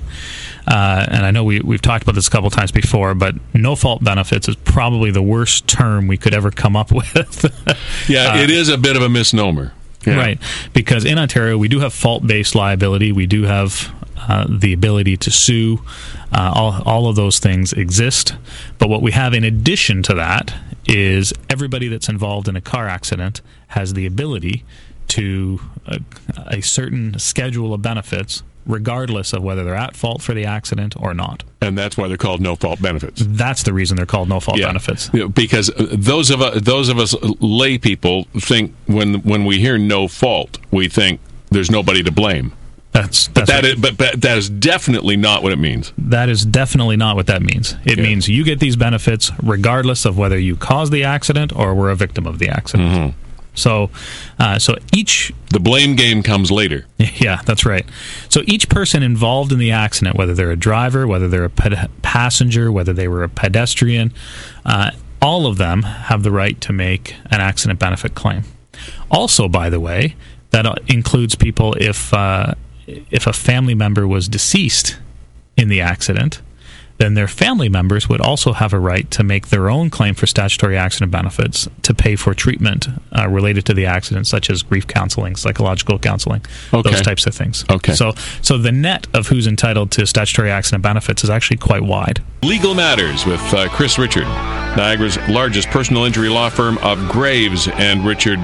uh, 0.68 1.06
and 1.10 1.26
I 1.26 1.32
know 1.32 1.44
we 1.44 1.60
we've 1.60 1.82
talked 1.82 2.04
about 2.04 2.16
this 2.16 2.30
a 2.30 2.32
couple 2.32 2.50
times 2.50 2.72
before, 2.72 3.14
but 3.14 3.36
no 3.54 3.76
fault 3.76 4.02
benefits 4.02 4.48
is 4.48 4.56
probably 4.56 5.12
the 5.12 5.22
worst 5.22 5.68
term 5.68 6.08
we 6.08 6.16
could 6.16 6.34
ever 6.34 6.50
come 6.50 6.78
up 6.78 6.92
with. 6.94 7.46
Yeah, 8.08 8.38
it 8.38 8.50
is 8.50 8.70
a 8.70 8.78
bit 8.78 8.96
of 8.96 9.02
a 9.02 9.10
misnomer. 9.10 9.74
Yeah. 10.06 10.14
Uh, 10.14 10.18
Right, 10.18 10.40
because 10.72 11.04
in 11.04 11.18
Ontario 11.18 11.58
we 11.58 11.68
do 11.68 11.80
have 11.82 11.92
fault-based 11.94 12.56
liability. 12.56 13.12
We 13.12 13.26
do 13.26 13.44
have 13.44 13.94
uh, 14.18 14.46
the 14.50 14.74
ability 14.74 15.18
to 15.18 15.32
sue. 15.32 15.80
Uh, 16.32 16.52
all 16.54 16.82
all 16.84 17.08
of 17.08 17.16
those 17.16 17.40
things 17.40 17.74
exist, 17.74 18.36
but 18.78 18.90
what 18.90 19.02
we 19.02 19.12
have 19.12 19.34
in 19.34 19.44
addition 19.44 20.04
to 20.04 20.14
that 20.16 20.54
is 20.88 21.34
everybody 21.50 21.88
that's 21.88 22.10
involved 22.10 22.48
in 22.48 22.56
a 22.56 22.62
car 22.62 22.88
accident 22.88 23.42
has 23.70 23.94
the 23.94 24.06
ability 24.06 24.64
to 25.08 25.60
uh, 25.88 25.98
a 26.48 26.62
certain 26.62 27.18
schedule 27.20 27.74
of 27.74 27.82
benefits, 27.82 28.44
regardless 28.66 29.34
of 29.34 29.42
whether 29.44 29.64
they're 29.64 29.76
at 29.76 29.96
fault 29.96 30.22
for 30.22 30.34
the 30.34 30.46
accident 30.46 30.96
or 31.00 31.14
not. 31.14 31.44
And 31.62 31.78
that's 31.78 31.96
why 31.98 32.08
they're 32.08 32.18
called 32.18 32.42
no 32.42 32.56
fault 32.56 32.82
benefits. 32.82 33.22
That's 33.26 33.64
the 33.64 33.74
reason 33.74 33.98
they're 33.98 34.06
called 34.06 34.30
no-fault 34.30 34.58
Yeah. 34.60 34.68
benefits. 34.68 35.10
Because 35.10 35.70
uh, 35.72 35.88
those 35.94 36.30
of 36.30 36.42
us, 36.42 36.62
those 36.62 36.90
of 36.90 36.98
us 37.00 37.16
lay 37.40 37.78
people 37.78 38.26
think 38.40 38.74
when 38.86 39.16
when 39.22 39.46
we 39.46 39.60
hear 39.60 39.78
no 39.78 40.08
fault, 40.08 40.58
we 40.72 40.88
think 40.88 41.20
there's 41.50 41.72
nobody 41.72 42.04
to 42.04 42.12
blame. 42.12 42.52
That's 42.96 43.28
that's 43.28 43.52
That 43.52 43.64
right. 43.66 43.76
but, 43.82 43.98
but 43.98 44.22
that 44.22 44.38
is 44.38 44.50
definitely 44.50 45.18
not 45.18 45.44
what 45.44 45.52
it 45.52 45.60
means. 45.60 45.92
That 45.98 46.30
is 46.30 46.46
definitely 46.46 46.96
not 46.96 47.18
what 47.18 47.28
that 47.28 47.42
means. 47.42 47.76
It 47.84 47.98
Yeah. 47.98 48.04
means 48.06 48.30
you 48.30 48.46
get 48.46 48.60
these 48.62 48.78
benefits 48.78 49.32
regardless 49.44 50.06
of 50.06 50.18
whether 50.18 50.40
you 50.40 50.56
caused 50.56 50.94
the 50.94 51.04
accident 51.04 51.54
or 51.54 51.76
were 51.76 51.92
a 51.92 51.96
victim 51.96 52.26
of 52.26 52.40
the 52.40 52.48
accident. 52.48 52.90
Mm-hmm. 52.94 53.20
So, 53.54 53.90
uh, 54.40 54.60
so 54.60 54.76
each 54.94 55.34
The 55.50 55.60
blame 55.60 55.96
game 55.98 56.24
comes 56.24 56.52
later. 56.52 56.86
yeah, 56.98 57.42
that's 57.46 57.66
right. 57.66 57.86
So 58.30 58.42
each 58.48 58.70
person 58.70 59.04
involved 59.04 59.52
in 59.52 59.60
the 59.60 59.72
accident, 59.72 60.16
whether 60.18 60.34
they're 60.34 60.52
a 60.52 60.56
driver, 60.58 61.06
whether 61.06 61.28
they're 61.28 61.46
a 61.46 61.50
ped- 61.50 61.90
passenger, 62.02 62.72
whether 62.72 62.94
they 62.94 63.08
were 63.10 63.24
a 63.24 63.30
pedestrian, 63.30 64.14
uh, 64.66 64.92
all 65.22 65.48
of 65.48 65.58
them 65.58 65.84
have 65.84 66.24
the 66.24 66.32
right 66.32 66.60
to 66.62 66.72
make 66.74 67.16
an 67.32 67.42
accident 67.42 67.78
benefit 67.80 68.16
claim. 68.16 68.44
Also, 69.12 69.48
by 69.50 69.70
the 69.70 69.80
way, 69.80 70.16
that 70.52 70.66
uh, 70.66 70.76
includes 70.88 71.36
people 71.36 71.74
if 71.80 72.14
uh, 72.14 72.54
if 72.88 73.28
a 73.28 73.34
family 73.34 73.76
member 73.76 74.08
was 74.08 74.28
deceased 74.28 74.98
in 75.58 75.70
the 75.70 75.82
accident, 75.82 76.42
then 76.98 77.14
their 77.14 77.28
family 77.28 77.68
members 77.68 78.08
would 78.08 78.22
also 78.22 78.54
have 78.54 78.72
a 78.72 78.80
right 78.80 79.10
to 79.12 79.24
make 79.24 79.48
their 79.50 79.70
own 79.70 79.90
claim 79.90 80.14
for 80.14 80.26
statutory 80.26 80.78
accident 80.78 81.12
benefits 81.12 81.68
to 81.82 81.94
pay 81.94 82.16
for 82.16 82.34
treatment 82.34 82.88
uh, 83.18 83.28
related 83.28 83.66
to 83.66 83.74
the 83.74 83.86
accident, 83.86 84.26
such 84.28 84.50
as 84.50 84.64
grief 84.64 84.88
counseling, 84.88 85.36
psychological 85.36 86.00
counseling, 86.00 86.42
Okay. 86.74 86.90
those 86.90 87.02
types 87.02 87.28
of 87.28 87.36
things. 87.36 87.66
Okay. 87.70 87.94
So, 87.94 88.14
so 88.42 88.58
the 88.58 88.72
net 88.72 89.08
of 89.14 89.28
who's 89.28 89.46
entitled 89.46 89.92
to 89.92 90.08
statutory 90.08 90.50
accident 90.50 90.84
benefits 90.84 91.24
is 91.24 91.30
actually 91.30 91.58
quite 91.58 91.84
wide. 91.84 92.22
Legal 92.44 92.74
Matters 92.76 93.26
with 93.26 93.42
uh, 93.54 93.68
Chris 93.70 93.98
Richard, 93.98 94.26
Niagara's 94.78 95.18
largest 95.28 95.68
personal 95.70 96.04
injury 96.06 96.30
law 96.30 96.50
firm 96.50 96.78
of 96.80 97.10
Graves 97.10 97.68
and 97.68 98.06
Richard. 98.06 98.40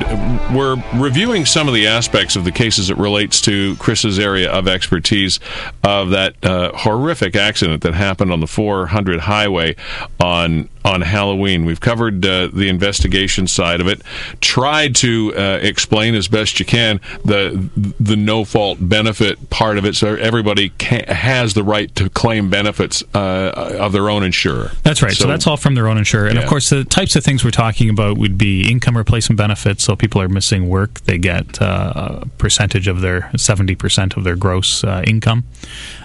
We're 0.54 0.75
reviewing 0.95 1.45
some 1.45 1.68
of 1.68 1.74
the 1.74 1.88
aspects 1.88 2.36
of 2.36 2.44
the 2.44 2.51
cases 2.51 2.88
that 2.89 2.95
relates 2.95 3.39
to 3.42 3.75
Chris's 3.77 4.18
area 4.19 4.51
of 4.51 4.68
expertise 4.68 5.39
of 5.83 6.09
that 6.09 6.36
uh, 6.44 6.71
horrific 6.75 7.36
accident 7.36 7.83
that 7.83 7.94
happened 7.94 8.31
on 8.33 8.39
the 8.42 8.48
400 8.48 9.21
highway 9.21 9.76
on 10.19 10.69
on 10.83 11.02
Halloween. 11.02 11.66
We've 11.66 11.80
covered 11.80 12.26
uh, 12.26 12.48
the 12.52 12.68
investigation 12.68 13.48
side 13.48 13.81
of 13.81 13.88
it, 13.88 14.02
tried 14.42 14.95
to 14.95 15.33
uh, 15.36 15.60
explain 15.62 16.16
as 16.16 16.28
best 16.28 16.60
you 16.60 16.66
can 16.66 17.00
the 17.24 17.69
the 18.00 18.16
no 18.16 18.44
fault 18.45 18.80
benefit 18.81 19.50
part 19.50 19.78
of 19.78 19.86
it, 19.86 19.95
so 19.95 20.16
everybody 20.16 20.69
can, 20.69 21.04
has 21.04 21.54
the 21.54 21.64
right 21.64 21.94
to 21.95 22.10
claim 22.10 22.50
benefits 22.50 23.04
uh, 23.14 23.78
of 23.80 23.92
their 23.92 24.10
own 24.10 24.24
insurer. 24.24 24.71
That's 24.83 25.02
right. 25.02 25.14
So, 25.14 25.28
that's 25.28 25.45
all 25.48 25.57
from 25.57 25.76
their 25.76 25.88
own 25.88 25.98
insurer. 25.98 26.28
And 26.28 26.36
Yeah. 26.38 26.44
of 26.44 26.50
course, 26.50 26.69
the 26.69 26.83
types 26.83 27.16
of 27.16 27.24
things 27.24 27.44
we're 27.44 27.52
talking 27.52 27.90
about 27.90 28.18
would 28.18 28.38
be 28.38 28.69
income 28.69 28.98
replacement 28.98 29.38
benefits. 29.38 29.83
So 29.83 29.95
people 29.95 30.21
are 30.21 30.30
missing 30.30 30.68
work, 30.68 31.02
they 31.02 31.18
get 31.18 31.62
uh, 31.62 32.21
a 32.24 32.26
percentage 32.38 32.88
of 32.88 33.02
their 33.02 33.30
70% 33.36 34.18
of 34.18 34.24
their 34.24 34.36
gross 34.36 34.83
uh, 34.83 35.04
income 35.06 35.44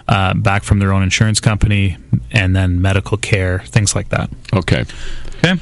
uh, 0.09 0.35
back 0.35 0.63
from 0.63 0.79
their 0.79 0.93
own 0.93 1.03
insurance 1.03 1.41
company, 1.41 1.97
and 2.31 2.55
then 2.55 2.81
medical 2.81 3.17
care, 3.17 3.61
things 3.61 3.95
like 3.95 4.09
that. 4.11 4.31
Okay. 4.53 4.85
Okay. 5.39 5.61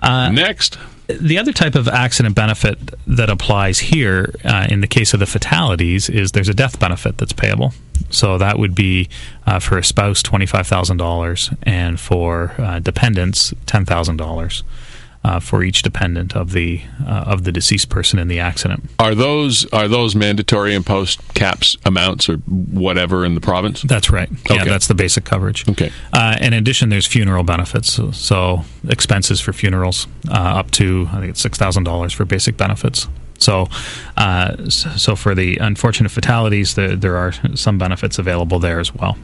Uh, 0.00 0.30
Next. 0.30 0.78
the 1.08 1.38
other 1.38 1.52
type 1.52 1.74
of 1.74 1.88
accident 1.88 2.34
benefit 2.34 2.78
that 3.06 3.30
applies 3.30 3.78
here, 3.78 4.34
uh, 4.44 4.66
in 4.68 4.80
the 4.80 4.86
case 4.86 5.14
of 5.14 5.20
the 5.20 5.26
fatalities, 5.26 6.08
is 6.08 6.32
there's 6.32 6.48
a 6.48 6.54
death 6.54 6.78
benefit 6.78 7.18
that's 7.18 7.32
payable. 7.32 7.72
So 8.10 8.38
that 8.38 8.58
would 8.58 8.74
be 8.74 9.08
uh, 9.46 9.58
for 9.58 9.78
a 9.78 9.84
spouse 9.84 10.22
twenty 10.22 10.46
five 10.46 10.66
thousand 10.66 10.98
dollars, 10.98 11.50
and 11.62 11.98
for 11.98 12.54
uh, 12.58 12.78
dependents 12.78 13.52
ten 13.66 13.84
thousand 13.84 14.16
dollars 14.16 14.62
uh, 15.26 15.40
for 15.40 15.64
each 15.64 15.82
dependent 15.82 16.36
of 16.36 16.52
the 16.52 16.80
uh, 17.04 17.24
of 17.26 17.42
the 17.42 17.50
deceased 17.50 17.88
person 17.88 18.18
in 18.18 18.28
the 18.28 18.38
accident. 18.38 18.88
Are 19.00 19.14
those 19.14 19.66
are 19.72 19.88
those 19.88 20.14
mandatory 20.14 20.72
imposed 20.72 21.20
caps 21.34 21.76
amounts 21.84 22.28
or 22.28 22.36
whatever 22.36 23.24
in 23.24 23.34
the 23.34 23.40
province? 23.40 23.82
That's 23.82 24.08
right. 24.08 24.30
Yeah, 24.48 24.64
that's 24.64 24.86
the 24.86 24.94
basic 24.94 25.24
coverage. 25.24 25.68
Okay. 25.68 25.90
Uh, 26.12 26.36
in 26.40 26.52
addition, 26.52 26.90
there's 26.90 27.06
funeral 27.06 27.42
benefits. 27.42 27.92
So, 27.92 28.12
so 28.12 28.64
expenses 28.88 29.40
for 29.40 29.52
funerals 29.52 30.06
uh, 30.28 30.60
up 30.60 30.70
to 30.72 31.08
I 31.12 31.18
think 31.18 31.30
it's 31.30 31.40
six 31.40 31.58
thousand 31.58 31.84
dollars 31.84 32.12
for 32.12 32.24
basic 32.24 32.56
benefits. 32.56 33.08
So, 33.38 33.68
uh, 34.16 34.70
so 34.70 35.14
for 35.14 35.34
the 35.34 35.58
unfortunate 35.58 36.08
fatalities, 36.10 36.74
the, 36.74 36.96
there 36.96 37.16
are 37.16 37.32
some 37.54 37.76
benefits 37.76 38.18
available 38.18 38.58
there 38.58 38.80
as 38.80 38.94
well. 38.94 39.18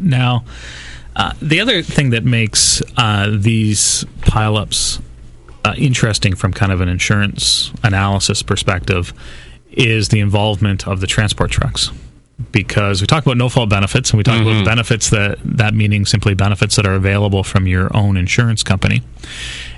Now, 0.00 0.44
uh, 1.18 1.32
the 1.42 1.60
other 1.60 1.82
thing 1.82 2.10
that 2.10 2.24
makes 2.24 2.80
uh, 2.96 3.28
these 3.36 4.04
pileups 4.20 5.02
uh, 5.64 5.74
interesting 5.76 6.34
from 6.34 6.52
kind 6.52 6.70
of 6.70 6.80
an 6.80 6.88
insurance 6.88 7.72
analysis 7.82 8.42
perspective 8.42 9.12
is 9.72 10.08
the 10.08 10.20
involvement 10.20 10.86
of 10.86 11.00
the 11.00 11.06
transport 11.06 11.50
trucks. 11.50 11.90
Because 12.52 13.00
we 13.00 13.08
talk 13.08 13.26
about 13.26 13.36
no 13.36 13.48
fault 13.48 13.68
benefits, 13.68 14.10
and 14.10 14.18
we 14.18 14.22
talk 14.22 14.40
about 14.40 14.64
benefits 14.64 15.10
that 15.10 15.38
that 15.42 15.74
meaning 15.74 16.06
simply 16.06 16.34
benefits 16.34 16.76
that 16.76 16.86
are 16.86 16.94
available 16.94 17.42
from 17.42 17.66
your 17.66 17.94
own 17.96 18.16
insurance 18.16 18.62
company. 18.62 19.02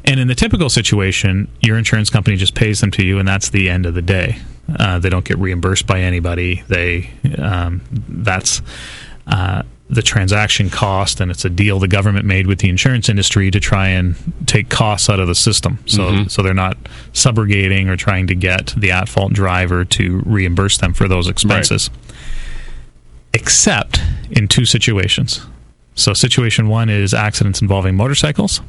And 0.04 0.20
in 0.20 0.28
the 0.28 0.34
typical 0.34 0.68
situation, 0.68 1.48
your 1.62 1.78
insurance 1.78 2.10
company 2.10 2.36
just 2.36 2.54
pays 2.54 2.80
them 2.82 2.90
to 2.92 3.02
you, 3.02 3.18
and 3.18 3.26
that's 3.26 3.48
the 3.48 3.70
end 3.70 3.86
of 3.86 3.94
the 3.94 4.02
day. 4.02 4.38
Uh, 4.78 4.98
they 4.98 5.08
don't 5.08 5.24
get 5.24 5.38
reimbursed 5.38 5.86
by 5.86 6.00
anybody. 6.00 6.62
They 6.68 7.10
um, 7.38 7.80
that's 7.90 8.60
uh, 9.26 9.62
the 9.90 10.02
transaction 10.02 10.70
cost, 10.70 11.20
and 11.20 11.30
it's 11.30 11.44
a 11.44 11.50
deal 11.50 11.78
the 11.78 11.88
government 11.88 12.24
made 12.24 12.46
with 12.46 12.60
the 12.60 12.68
insurance 12.68 13.08
industry 13.08 13.50
to 13.50 13.58
try 13.58 13.88
and 13.88 14.14
take 14.46 14.68
costs 14.68 15.10
out 15.10 15.18
of 15.18 15.26
the 15.26 15.34
system. 15.34 15.78
So 15.86 16.24
so 16.28 16.42
they're 16.42 16.54
not 16.54 16.76
subrogating 17.12 17.88
or 17.88 17.96
trying 17.96 18.28
to 18.28 18.34
get 18.34 18.72
the 18.76 18.92
at 18.92 19.08
fault 19.08 19.32
driver 19.32 19.84
to 19.84 20.22
reimburse 20.24 20.78
them 20.78 20.92
for 20.94 21.08
those 21.08 21.28
expenses. 21.28 21.90
Except 23.34 24.00
in 24.30 24.48
two 24.48 24.64
situations. 24.64 25.44
So 25.94 26.14
situation 26.14 26.68
one 26.68 26.88
is 26.88 27.12
accidents 27.12 27.60
involving 27.60 27.96
motorcycles 27.96 28.60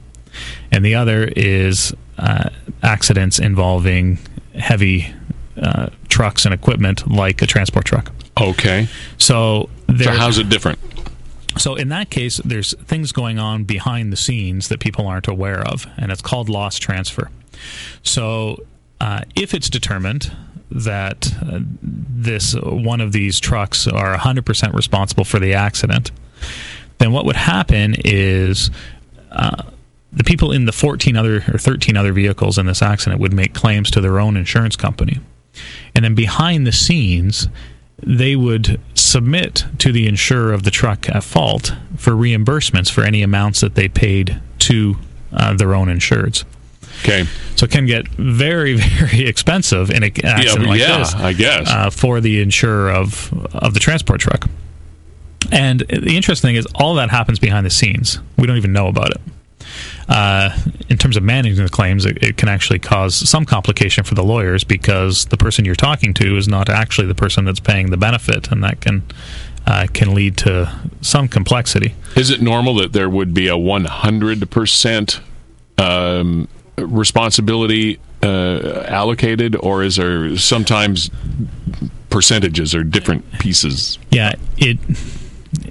and 0.72 0.84
the 0.84 0.96
other 0.96 1.32
is 1.36 1.94
uh, 2.18 2.50
accidents 2.84 3.40
involving 3.40 4.20
heavy 4.56 5.14
uh, 5.62 5.90
trucks 6.10 6.46
and 6.46 6.54
equipment 6.54 7.10
like 7.10 7.42
a 7.42 7.46
transport 7.46 7.86
truck. 7.86 8.12
Okay. 8.40 8.88
So, 9.18 9.70
So 9.88 10.12
how's 10.12 10.38
it 10.38 10.50
different? 10.50 10.80
So 11.58 11.76
in 11.76 11.90
that 11.90 12.10
case, 12.10 12.38
there's 12.38 12.74
things 12.86 13.12
going 13.12 13.40
on 13.40 13.64
behind 13.64 14.12
the 14.12 14.18
scenes 14.18 14.70
that 14.70 14.80
people 14.80 15.08
aren't 15.08 15.28
aware 15.28 15.62
of, 15.62 15.88
and 15.98 16.12
it's 16.12 16.22
called 16.22 16.50
loss 16.50 16.78
transfer. 16.78 17.30
So 18.04 18.64
uh, 19.00 19.22
if 19.36 19.54
it's 19.54 19.70
determined 19.70 20.32
that 20.70 21.34
uh, 21.42 21.60
this 21.82 22.56
one 22.56 23.02
of 23.02 23.12
these 23.12 23.40
trucks 23.40 23.88
are 23.88 24.16
100% 24.16 24.74
responsible 24.74 25.26
for 25.26 25.40
the 25.40 25.54
accident, 25.54 26.12
then 27.00 27.12
what 27.12 27.26
would 27.26 27.36
happen 27.36 27.96
is 28.06 28.72
uh, 29.32 29.64
the 30.14 30.24
people 30.24 30.52
in 30.52 30.66
the 30.66 30.72
14 30.72 31.16
other 31.16 31.38
or 31.52 31.58
13 31.58 31.98
other 31.98 32.14
vehicles 32.14 32.58
in 32.58 32.66
this 32.66 32.82
accident 32.82 33.20
would 33.22 33.34
make 33.34 33.54
claims 33.54 33.92
to 33.92 34.02
their 34.02 34.20
own 34.20 34.38
insurance 34.38 34.76
company. 34.76 35.20
And 35.96 36.06
then 36.06 36.16
behind 36.16 36.66
the 36.66 36.72
scenes, 36.72 37.48
they 38.04 38.36
would 38.36 38.80
submit 39.02 39.66
to 39.80 39.92
the 39.92 40.08
insurer 40.08 40.54
of 40.54 40.64
the 40.64 40.72
truck 40.72 41.10
at 41.10 41.24
fault 41.24 41.74
for 41.98 42.12
reimbursements 42.14 42.90
for 42.90 43.04
any 43.04 43.22
amounts 43.22 43.62
that 43.62 43.76
they 43.76 43.88
paid 43.88 44.42
to 44.60 44.96
uh, 45.34 45.54
their 45.54 45.74
own 45.74 45.88
insureds. 45.88 46.44
Okay. 47.02 47.26
So 47.56 47.66
it 47.66 47.72
can 47.72 47.86
get 47.86 48.08
very, 48.10 48.76
very 48.78 49.28
expensive 49.28 49.90
in 49.90 50.04
an 50.04 50.12
accident 50.24 50.68
like 50.68 50.80
yeah, 50.80 51.00
this 51.00 51.16
I 51.16 51.34
guess. 51.34 51.70
uh, 51.70 51.90
for 51.90 52.22
the 52.22 52.42
insurer 52.42 52.92
of 52.92 53.34
of 53.54 53.74
the 53.74 53.80
transport 53.80 54.22
truck. 54.22 54.50
And 55.52 55.82
the 55.82 56.16
interesting 56.16 56.50
thing 56.50 56.56
is, 56.56 56.68
all 56.76 56.96
that 56.96 57.10
happens 57.10 57.40
behind 57.40 57.66
the 57.66 57.72
scenes. 57.72 58.20
We 58.38 58.48
don't 58.48 58.58
even 58.58 58.74
know 58.74 58.88
about 58.88 59.12
it. 59.12 59.22
Uh, 60.10 60.58
in 60.90 60.98
terms 60.98 61.18
of 61.18 61.24
managing 61.24 61.64
the 61.64 61.70
claims, 61.70 62.06
it, 62.06 62.22
it 62.22 62.38
can 62.38 62.50
actually 62.50 62.80
cause 62.80 63.16
some 63.16 63.46
complication 63.46 64.04
for 64.04 64.16
the 64.16 64.24
lawyers 64.24 64.64
because 64.64 65.26
the 65.26 65.38
person 65.38 65.66
you're 65.66 65.76
talking 65.76 66.14
to 66.16 66.38
is 66.38 66.48
not 66.48 66.70
actually 66.70 67.08
the 67.08 67.16
person 67.16 67.46
that's 67.46 67.60
paying 67.60 67.92
the 67.92 67.98
benefit, 67.98 68.52
and 68.52 68.64
that 68.64 68.82
can 68.82 69.04
uh, 69.68 69.88
can 69.94 70.14
lead 70.14 70.38
to 70.38 70.72
some 71.02 71.28
complexity. 71.28 71.94
Is 72.16 72.30
it 72.30 72.42
normal 72.42 72.76
that 72.76 72.94
there 72.94 73.10
would 73.10 73.34
be 73.34 73.48
a 73.48 73.56
100% 73.56 75.20
um, 75.78 76.48
responsibility 76.78 78.00
uh, 78.24 78.84
allocated, 78.88 79.56
or 79.56 79.84
is 79.84 79.96
there 79.96 80.36
sometimes 80.38 81.10
percentages 82.10 82.76
or 82.76 82.84
different 82.84 83.32
pieces? 83.40 83.98
Yeah, 84.10 84.34
it 84.58 84.78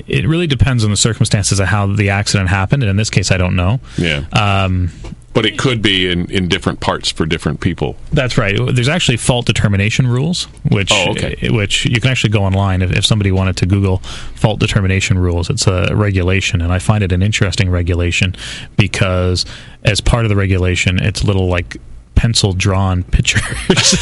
it 0.07 0.27
really 0.27 0.47
depends 0.47 0.85
on 0.85 0.91
the 0.91 0.97
circumstances 0.97 1.61
of 1.61 1.67
how 1.69 1.87
the 1.87 2.11
accident 2.11 2.49
happened, 2.49 2.83
and 2.83 2.91
in 2.91 2.97
this 2.97 3.11
case, 3.11 3.31
I 3.31 3.37
don't 3.37 3.57
know. 3.57 3.81
Yeah. 3.97 4.25
Um, 4.33 4.91
but 5.33 5.47
it 5.47 5.57
could 5.59 5.81
be 5.81 6.11
in, 6.11 6.29
in 6.29 6.49
different 6.49 6.81
parts 6.81 7.09
for 7.13 7.25
different 7.25 7.61
people. 7.61 7.95
That's 8.13 8.37
right. 8.37 8.57
There's 8.75 8.89
actually 8.89 9.17
fault 9.17 9.47
determination 9.47 10.09
rules, 10.09 10.45
which 10.69 10.91
Oh, 10.93 11.13
okay. 11.13 11.49
which 11.51 11.87
you 11.87 12.01
can 12.01 12.11
actually 12.11 12.31
go 12.31 12.43
online 12.43 12.83
if, 12.83 12.91
if 12.91 13.07
somebody 13.07 13.31
wanted 13.31 13.57
to 13.59 13.67
Google 13.67 13.99
fault 14.35 14.59
determination 14.59 15.19
rules. 15.21 15.49
It's 15.49 15.69
a 15.69 15.95
regulation, 15.95 16.61
and 16.61 16.73
I 16.73 16.81
find 16.81 17.05
it 17.05 17.13
an 17.13 17.23
interesting 17.23 17.71
regulation 17.71 18.35
because 18.77 19.47
as 19.85 20.01
part 20.01 20.25
of 20.25 20.31
the 20.31 20.37
regulation, 20.37 20.99
it's 20.99 21.23
a 21.23 21.27
little 21.27 21.47
like 21.47 21.77
pencil 22.21 22.53
drawn 22.53 23.03
pictures 23.17 23.43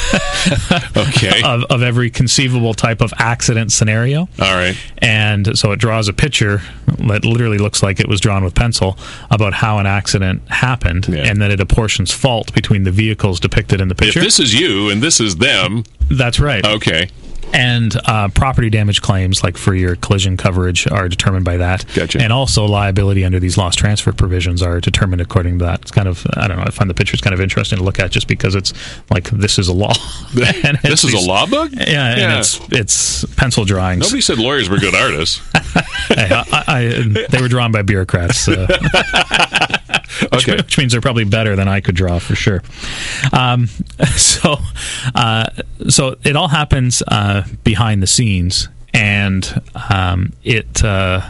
Okay. 0.97 1.41
of, 1.45 1.63
of 1.71 1.83
every 1.83 2.11
conceivable 2.11 2.75
type 2.75 3.01
of 3.01 3.13
accident 3.19 3.71
scenario. 3.71 4.23
All 4.41 4.55
right. 4.57 4.77
And 4.99 5.57
so 5.57 5.71
it 5.71 5.77
draws 5.79 6.09
a 6.09 6.13
picture 6.13 6.61
that 7.07 7.25
literally 7.25 7.59
looks 7.59 7.81
like 7.81 8.01
it 8.01 8.09
was 8.09 8.21
drawn 8.21 8.43
with 8.43 8.57
pencil 8.57 8.99
about 9.31 9.55
how 9.55 9.79
an 9.79 9.87
accident 9.87 10.43
happened, 10.49 11.07
Yeah. 11.09 11.29
and 11.29 11.41
then 11.41 11.53
it 11.53 11.61
apportions 11.61 12.13
fault 12.13 12.53
between 12.53 12.83
the 12.83 12.91
vehicles 12.91 13.39
depicted 13.39 13.81
in 13.81 13.87
the 13.87 13.93
If 13.95 13.99
picture. 13.99 14.21
this 14.21 14.41
is 14.41 14.53
you 14.59 14.91
and 14.91 15.01
this 15.01 15.21
is 15.21 15.37
them, 15.37 15.85
That's 16.11 16.41
right. 16.41 16.65
okay. 16.67 17.11
And 17.53 17.95
uh, 18.07 18.29
property 18.29 18.71
damage 18.71 19.01
claims, 19.03 19.43
like 19.43 19.57
for 19.57 19.75
your 19.75 19.97
collision 19.97 20.37
coverage, 20.37 20.87
are 20.91 21.09
determined 21.09 21.45
by 21.45 21.57
that. 21.57 21.85
Gotcha. 21.95 22.21
And 22.21 22.33
also 22.33 22.67
liability 22.67 23.25
under 23.25 23.41
these 23.41 23.57
loss 23.57 23.75
transfer 23.75 24.13
provisions 24.13 24.63
are 24.63 24.81
determined 24.81 25.21
according 25.23 25.59
to 25.61 25.65
that. 25.65 25.81
It's 25.83 25.91
kind 25.91 26.07
of 26.09 26.27
I 26.35 26.47
don't 26.47 26.59
know. 26.59 26.65
I 26.65 26.71
find 26.71 26.89
the 26.91 26.95
pictures 26.95 27.21
kind 27.21 27.35
of 27.35 27.41
interesting 27.41 27.79
to 27.79 27.85
look 27.85 27.99
at 27.99 28.11
just 28.11 28.29
because 28.29 28.55
it's 28.55 28.73
like 29.11 29.31
this 29.31 29.59
is 29.59 29.69
a 29.69 29.73
law. 29.73 29.95
This 30.35 31.05
is 31.05 31.13
these- 31.13 31.25
a 31.25 31.27
law 31.29 31.47
book? 31.47 31.71
Yeah, 31.73 32.15
and 32.17 32.39
it's 32.39 32.61
it's 32.71 33.25
pencil 33.37 33.65
drawings. 33.65 34.03
Nobody 34.03 34.21
said 34.21 34.39
lawyers 34.39 34.69
were 34.69 34.79
good 34.79 34.95
artists. 34.95 35.41
Hey, 36.09 36.29
I, 36.31 36.65
I, 36.67 37.27
they 37.31 37.41
were 37.41 37.49
drawn 37.49 37.73
by 37.73 37.83
bureaucrats. 37.83 38.47
Uh, 38.49 38.67
Okay. 40.33 40.57
which 40.57 40.77
means 40.79 40.93
they're 40.93 41.01
probably 41.01 41.25
better 41.25 41.55
than 41.55 41.69
I 41.69 41.81
could 41.81 41.95
draw 41.95 42.19
for 42.19 42.35
sure. 42.35 42.63
Um, 43.33 43.67
so, 44.17 44.57
uh, 45.15 45.47
so 45.89 46.17
it 46.25 46.35
all 46.35 46.49
happens 46.49 47.03
uh, 47.07 47.38
behind 47.65 48.03
the 48.03 48.07
scenes, 48.07 48.69
and 48.95 49.61
um, 49.91 50.33
it. 50.43 50.85
Uh, 50.85 51.23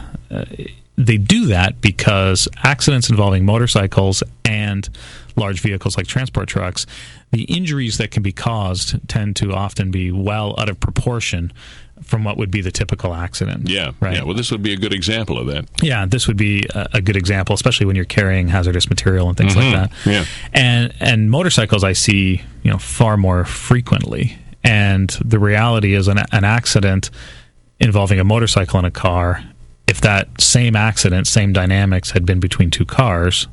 they 0.98 1.16
do 1.16 1.46
that 1.46 1.80
because 1.80 2.48
accidents 2.64 3.08
involving 3.08 3.44
motorcycles 3.44 4.24
and 4.44 4.88
large 5.36 5.60
vehicles 5.60 5.96
like 5.96 6.08
transport 6.08 6.48
trucks, 6.48 6.86
the 7.30 7.44
injuries 7.44 7.98
that 7.98 8.10
can 8.10 8.22
be 8.22 8.32
caused 8.32 8.96
tend 9.08 9.36
to 9.36 9.52
often 9.52 9.92
be 9.92 10.10
well 10.10 10.56
out 10.58 10.68
of 10.68 10.80
proportion 10.80 11.52
from 12.02 12.24
what 12.24 12.36
would 12.36 12.50
be 12.50 12.60
the 12.60 12.70
typical 12.70 13.14
accident. 13.14 13.68
Yeah. 13.68 13.92
Right. 14.00 14.16
Yeah. 14.16 14.24
Well, 14.24 14.34
this 14.34 14.50
would 14.50 14.62
be 14.62 14.72
a 14.72 14.76
good 14.76 14.92
example 14.92 15.38
of 15.38 15.46
that. 15.48 15.66
Yeah, 15.82 16.06
this 16.06 16.26
would 16.26 16.36
be 16.36 16.64
a, 16.74 16.88
a 16.94 17.00
good 17.00 17.16
example, 17.16 17.54
especially 17.54 17.86
when 17.86 17.96
you're 17.96 18.04
carrying 18.04 18.48
hazardous 18.48 18.88
material 18.88 19.28
and 19.28 19.36
things 19.36 19.56
like 19.56 19.72
that. 19.72 19.90
Mm-hmm. 19.90 20.10
Yeah. 20.10 20.24
And 20.52 20.94
and 21.00 21.30
motorcycles 21.30 21.84
I 21.84 21.92
see 21.92 22.42
you 22.62 22.70
know 22.70 22.78
far 22.78 23.16
more 23.16 23.44
frequently. 23.44 24.38
And 24.64 25.10
the 25.24 25.38
reality 25.38 25.94
is 25.94 26.08
an 26.08 26.18
an 26.32 26.44
accident 26.44 27.10
involving 27.80 28.18
a 28.18 28.24
motorcycle 28.24 28.78
and 28.78 28.86
a 28.86 28.90
car. 28.90 29.44
If 29.86 30.00
that 30.02 30.40
same 30.40 30.76
accident, 30.76 31.26
same 31.26 31.52
dynamics 31.52 32.10
had 32.10 32.26
been 32.26 32.40
between 32.40 32.70
two 32.70 32.84
cars, 32.84 33.46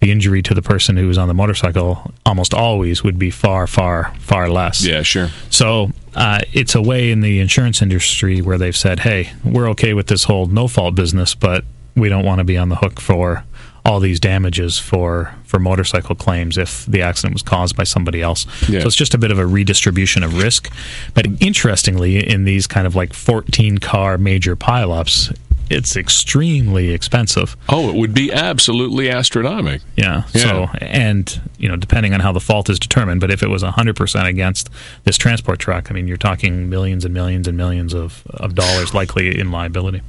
the 0.00 0.10
injury 0.10 0.42
to 0.42 0.52
the 0.52 0.62
person 0.62 0.96
who 0.96 1.06
was 1.06 1.16
on 1.16 1.28
the 1.28 1.34
motorcycle 1.34 2.12
almost 2.26 2.52
always 2.52 3.04
would 3.04 3.18
be 3.18 3.30
far, 3.30 3.66
far, 3.66 4.12
far 4.18 4.50
less. 4.50 4.84
Yeah, 4.84 5.02
sure. 5.02 5.28
So 5.48 5.92
uh, 6.14 6.40
it's 6.52 6.74
a 6.74 6.82
way 6.82 7.12
in 7.12 7.20
the 7.20 7.38
insurance 7.38 7.80
industry 7.80 8.42
where 8.42 8.58
they've 8.58 8.76
said, 8.76 9.00
"Hey, 9.00 9.32
we're 9.44 9.68
okay 9.70 9.94
with 9.94 10.08
this 10.08 10.24
whole 10.24 10.46
no 10.46 10.66
fault 10.66 10.96
business, 10.96 11.34
but 11.36 11.64
we 11.94 12.08
don't 12.08 12.24
want 12.24 12.40
to 12.40 12.44
be 12.44 12.58
on 12.58 12.68
the 12.68 12.76
hook 12.76 13.00
for 13.00 13.44
all 13.84 14.00
these 14.00 14.20
damages 14.20 14.78
for 14.78 15.34
for 15.44 15.58
motorcycle 15.58 16.14
claims 16.14 16.56
if 16.56 16.86
the 16.86 17.02
accident 17.02 17.34
was 17.34 17.42
caused 17.42 17.76
by 17.76 17.84
somebody 17.84 18.22
else." 18.22 18.46
Yeah. 18.68 18.80
So 18.80 18.86
it's 18.86 18.96
just 18.96 19.14
a 19.14 19.18
bit 19.18 19.30
of 19.30 19.38
a 19.38 19.46
redistribution 19.46 20.22
of 20.22 20.42
risk. 20.42 20.72
But 21.14 21.26
interestingly, 21.40 22.26
in 22.26 22.44
these 22.44 22.66
kind 22.66 22.86
of 22.86 22.94
like 22.94 23.12
14 23.12 23.78
car 23.78 24.18
major 24.18 24.56
pileups, 24.56 25.36
it's 25.72 25.96
extremely 25.96 26.90
expensive. 26.90 27.56
Oh, 27.68 27.88
it 27.88 27.94
would 27.94 28.14
be 28.14 28.32
absolutely 28.32 29.10
astronomical. 29.10 29.86
Yeah. 29.96 30.24
Yeah. 30.34 30.42
So, 30.42 30.68
and 30.80 31.40
you 31.58 31.68
know, 31.68 31.76
depending 31.76 32.12
on 32.14 32.20
how 32.20 32.32
the 32.32 32.40
fault 32.40 32.68
is 32.68 32.78
determined, 32.78 33.20
but 33.20 33.30
if 33.30 33.42
it 33.42 33.48
was 33.48 33.62
100% 33.62 34.26
against 34.26 34.68
this 35.04 35.16
transport 35.16 35.58
truck, 35.58 35.90
I 35.90 35.94
mean, 35.94 36.06
you're 36.06 36.16
talking 36.16 36.68
millions 36.68 37.04
and 37.04 37.14
millions 37.14 37.48
and 37.48 37.56
millions 37.56 37.94
of, 37.94 38.22
of 38.30 38.54
dollars 38.54 38.94
likely 38.94 39.38
in 39.38 39.50
liability. 39.50 40.02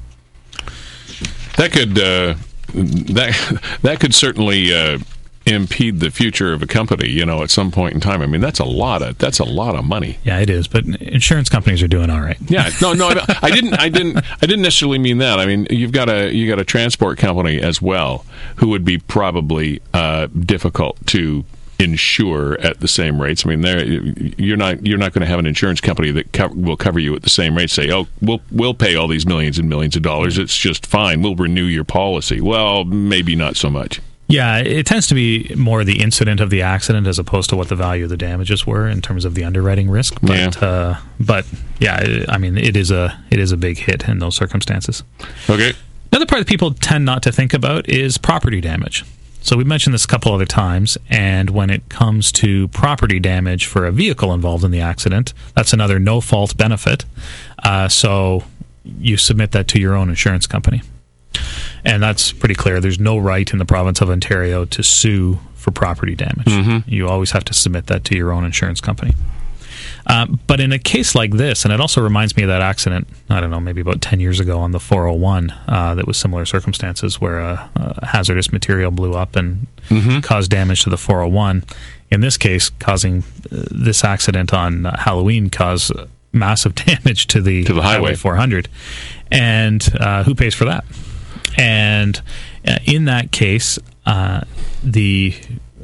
That 1.57 1.71
could 1.71 1.97
uh, 1.99 2.35
that 2.73 3.61
that 3.81 3.99
could 3.99 4.13
certainly 4.13 4.73
uh, 4.73 4.99
impede 5.45 5.99
the 5.99 6.09
future 6.09 6.53
of 6.53 6.61
a 6.61 6.67
company. 6.67 7.09
You 7.09 7.25
know, 7.25 7.43
at 7.43 7.49
some 7.49 7.71
point 7.71 7.93
in 7.93 7.99
time. 7.99 8.21
I 8.21 8.27
mean, 8.27 8.41
that's 8.41 8.59
a 8.59 8.65
lot 8.65 9.01
of 9.01 9.17
that's 9.17 9.39
a 9.39 9.43
lot 9.43 9.75
of 9.75 9.85
money. 9.85 10.17
Yeah, 10.23 10.39
it 10.39 10.49
is. 10.49 10.67
But 10.67 10.85
insurance 10.85 11.49
companies 11.49 11.81
are 11.83 11.87
doing 11.87 12.09
all 12.09 12.21
right. 12.21 12.37
Yeah, 12.47 12.69
no, 12.81 12.93
no, 12.93 13.09
I, 13.09 13.39
I 13.43 13.51
didn't, 13.51 13.73
I 13.75 13.89
didn't, 13.89 14.17
I 14.17 14.45
didn't 14.45 14.61
necessarily 14.61 14.99
mean 14.99 15.19
that. 15.19 15.39
I 15.39 15.45
mean, 15.45 15.67
you've 15.69 15.91
got 15.91 16.09
a 16.09 16.33
you 16.33 16.47
got 16.47 16.59
a 16.59 16.65
transport 16.65 17.17
company 17.17 17.61
as 17.61 17.81
well 17.81 18.25
who 18.57 18.69
would 18.69 18.85
be 18.85 18.97
probably 18.97 19.81
uh, 19.93 20.27
difficult 20.27 21.05
to 21.07 21.45
insure 21.79 22.59
at 22.61 22.79
the 22.79 22.87
same 22.87 23.21
rates. 23.21 23.45
I 23.45 23.49
mean, 23.49 23.61
there 23.61 23.83
you're 23.85 24.57
not 24.57 24.85
you're 24.85 24.97
not 24.97 25.13
going 25.13 25.21
to 25.21 25.27
have 25.27 25.39
an 25.39 25.45
insurance 25.45 25.81
company 25.81 26.11
that 26.11 26.31
co- 26.33 26.49
will 26.53 26.77
cover 26.77 26.99
you 26.99 27.15
at 27.15 27.23
the 27.23 27.29
same 27.29 27.55
rate. 27.55 27.69
Say, 27.69 27.91
oh, 27.91 28.07
we'll 28.21 28.41
we'll 28.51 28.73
pay 28.73 28.95
all 28.95 29.07
these 29.07 29.25
millions 29.25 29.57
and 29.57 29.67
millions 29.69 29.95
of 29.95 30.01
dollars. 30.01 30.37
It's 30.37 30.55
just 30.57 30.85
fine. 30.85 31.21
We'll 31.21 31.35
renew 31.35 31.65
your 31.65 31.83
policy. 31.83 32.41
Well, 32.41 32.85
maybe 32.85 33.35
not 33.35 33.55
so 33.55 33.69
much. 33.69 34.01
Yeah, 34.27 34.59
it 34.59 34.85
tends 34.85 35.07
to 35.07 35.15
be 35.15 35.53
more 35.55 35.83
the 35.83 36.01
incident 36.01 36.39
of 36.39 36.49
the 36.49 36.61
accident 36.61 37.07
as 37.07 37.19
opposed 37.19 37.49
to 37.49 37.55
what 37.57 37.67
the 37.67 37.75
value 37.75 38.05
of 38.05 38.09
the 38.09 38.17
damages 38.17 38.65
were 38.65 38.87
in 38.87 39.01
terms 39.01 39.25
of 39.25 39.35
the 39.35 39.43
underwriting 39.43 39.89
risk. 39.89 40.17
But 40.21 40.37
Yeah. 40.61 40.67
uh, 40.67 40.97
but 41.19 41.45
yeah, 41.79 42.25
I 42.29 42.37
mean, 42.37 42.57
it 42.57 42.77
is 42.77 42.89
a 42.89 43.19
it 43.29 43.39
is 43.39 43.51
a 43.51 43.57
big 43.57 43.77
hit 43.77 44.07
in 44.07 44.19
those 44.19 44.35
circumstances. 44.35 45.03
Okay. 45.49 45.73
Another 46.11 46.25
part 46.25 46.39
that 46.39 46.47
people 46.47 46.73
tend 46.73 47.05
not 47.05 47.21
to 47.23 47.31
think 47.31 47.53
about 47.53 47.89
is 47.89 48.17
property 48.17 48.61
damage. 48.61 49.03
So 49.43 49.57
we 49.57 49.65
mentioned 49.65 49.93
this 49.93 50.05
a 50.05 50.07
couple 50.07 50.33
other 50.33 50.45
times, 50.45 50.97
and 51.09 51.49
when 51.49 51.69
it 51.69 51.89
comes 51.89 52.31
to 52.33 52.69
property 52.69 53.19
damage 53.19 53.65
for 53.65 53.85
a 53.85 53.91
vehicle 53.91 54.33
involved 54.33 54.63
in 54.63 54.71
the 54.71 54.79
accident, 54.79 55.33
that's 55.53 55.73
another 55.73 55.99
no 55.99 56.21
fault 56.21 56.55
benefit. 56.55 57.03
Uh, 57.61 57.89
so 57.89 58.45
you 58.85 59.17
submit 59.17 59.51
that 59.51 59.67
to 59.67 59.79
your 59.79 59.95
own 59.95 60.09
insurance 60.09 60.47
company. 60.47 60.81
And 61.83 62.01
that's 62.01 62.31
pretty 62.31 62.55
clear. 62.55 62.79
There's 62.79 62.99
no 62.99 63.17
right 63.17 63.51
in 63.51 63.59
the 63.59 63.65
province 63.65 63.99
of 63.99 64.09
Ontario 64.09 64.63
to 64.65 64.81
sue 64.81 65.39
for 65.55 65.71
property 65.71 66.15
damage. 66.15 66.47
You 66.87 67.09
always 67.09 67.31
have 67.31 67.43
to 67.45 67.53
submit 67.53 67.87
that 67.87 68.05
to 68.05 68.15
your 68.15 68.31
own 68.31 68.45
insurance 68.45 68.79
company. 68.79 69.13
Um, 70.05 70.39
but 70.47 70.59
in 70.59 70.71
a 70.73 70.79
case 70.79 71.15
like 71.15 71.31
this, 71.31 71.63
and 71.63 71.73
it 71.73 71.79
also 71.79 72.01
reminds 72.01 72.35
me 72.35 72.43
of 72.43 72.49
that 72.49 72.61
accident, 72.61 73.07
I 73.29 73.39
don't 73.39 73.49
know, 73.49 73.59
maybe 73.59 73.79
about 73.81 74.01
10 74.01 74.19
years 74.19 74.39
ago 74.39 74.59
on 74.59 74.71
the 74.71 74.79
401, 74.79 75.49
uh, 75.67 75.95
that 75.95 76.05
was 76.05 76.17
similar 76.17 76.45
circumstances 76.45 77.21
where 77.21 77.39
a, 77.39 77.69
a 77.75 78.05
hazardous 78.07 78.51
material 78.51 78.91
blew 78.91 79.13
up 79.13 79.35
and 79.35 79.65
caused 80.21 80.51
damage 80.51 80.83
to 80.83 80.89
the 80.89 80.97
401. 80.97 81.63
In 82.11 82.21
this 82.21 82.37
case, 82.37 82.69
causing 82.69 83.19
uh, 83.51 83.63
this 83.71 84.03
accident 84.03 84.53
on 84.53 84.85
uh, 84.85 84.97
Halloween 84.97 85.49
caused 85.49 85.91
massive 86.33 86.75
damage 86.85 87.27
to 87.27 87.41
the, 87.41 87.63
To 87.63 87.73
the 87.73 87.81
highway. 87.81 88.15
400. 88.15 88.67
And 89.31 89.87
uh, 89.99 90.23
who 90.23 90.35
pays 90.35 90.53
for 90.53 90.65
that? 90.65 90.83
And 91.57 92.21
uh, 92.67 92.79
in 92.85 93.05
that 93.05 93.31
case, 93.31 93.79
uh, 94.05 94.41
the 94.83 95.33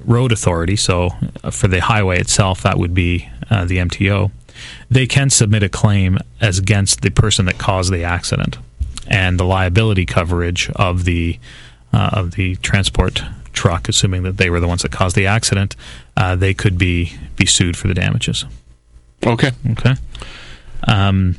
road 0.05 0.31
authority, 0.31 0.75
so 0.75 1.11
uh, 1.43 1.51
for 1.51 1.67
the 1.67 1.81
highway 1.81 2.19
itself, 2.19 2.61
that 2.63 2.77
would 2.77 2.93
be 2.93 3.29
uh, 3.49 3.65
the 3.65 3.77
MTO, 3.77 4.31
they 4.89 5.07
can 5.07 5.29
submit 5.29 5.63
a 5.63 5.69
claim 5.69 6.19
as 6.41 6.59
against 6.59 7.01
the 7.01 7.11
person 7.11 7.45
that 7.45 7.57
caused 7.57 7.91
the 7.91 8.03
accident. 8.03 8.57
And 9.07 9.39
the 9.39 9.45
liability 9.45 10.05
coverage 10.05 10.69
of 10.75 11.05
the 11.05 11.39
uh, 11.91 12.11
of 12.13 12.31
the 12.31 12.55
transport 12.57 13.23
truck, 13.53 13.89
assuming 13.89 14.21
that 14.23 14.37
they 14.37 14.51
were 14.51 14.59
the 14.59 14.67
ones 14.67 14.83
that 14.83 14.91
caused 14.91 15.15
the 15.15 15.25
accident, 15.25 15.75
uh, 16.15 16.35
they 16.35 16.53
could 16.53 16.77
be 16.77 17.13
be 17.35 17.45
sued 17.47 17.75
for 17.75 17.87
the 17.87 17.95
damages. 17.95 18.45
Okay. 19.25 19.51
Okay. 19.71 19.95
Um, 20.87 21.35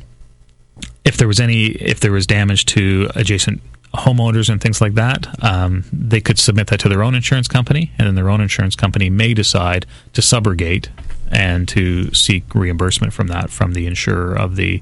if 1.03 1.17
there 1.17 1.27
was 1.27 1.39
any, 1.39 1.65
if 1.65 1.99
there 1.99 2.11
was 2.11 2.27
damage 2.27 2.65
to 2.67 3.09
adjacent 3.15 3.61
homeowners 3.93 4.49
and 4.49 4.61
things 4.61 4.81
like 4.81 4.93
that, 4.93 5.27
um, 5.43 5.83
they 5.91 6.21
could 6.21 6.39
submit 6.39 6.67
that 6.67 6.79
to 6.79 6.89
their 6.89 7.03
own 7.03 7.15
insurance 7.15 7.47
company, 7.47 7.91
and 7.97 8.07
then 8.07 8.15
their 8.15 8.29
own 8.29 8.41
insurance 8.41 8.75
company 8.75 9.09
may 9.09 9.33
decide 9.33 9.85
to 10.13 10.21
subrogate 10.21 10.89
and 11.29 11.67
to 11.69 12.13
seek 12.13 12.43
reimbursement 12.53 13.13
from 13.13 13.27
that 13.27 13.49
from 13.49 13.73
the 13.73 13.87
insurer 13.87 14.33
of 14.33 14.55
the 14.55 14.81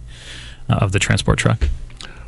uh, 0.70 0.76
of 0.76 0.92
the 0.92 1.00
transport 1.00 1.40
truck. 1.40 1.68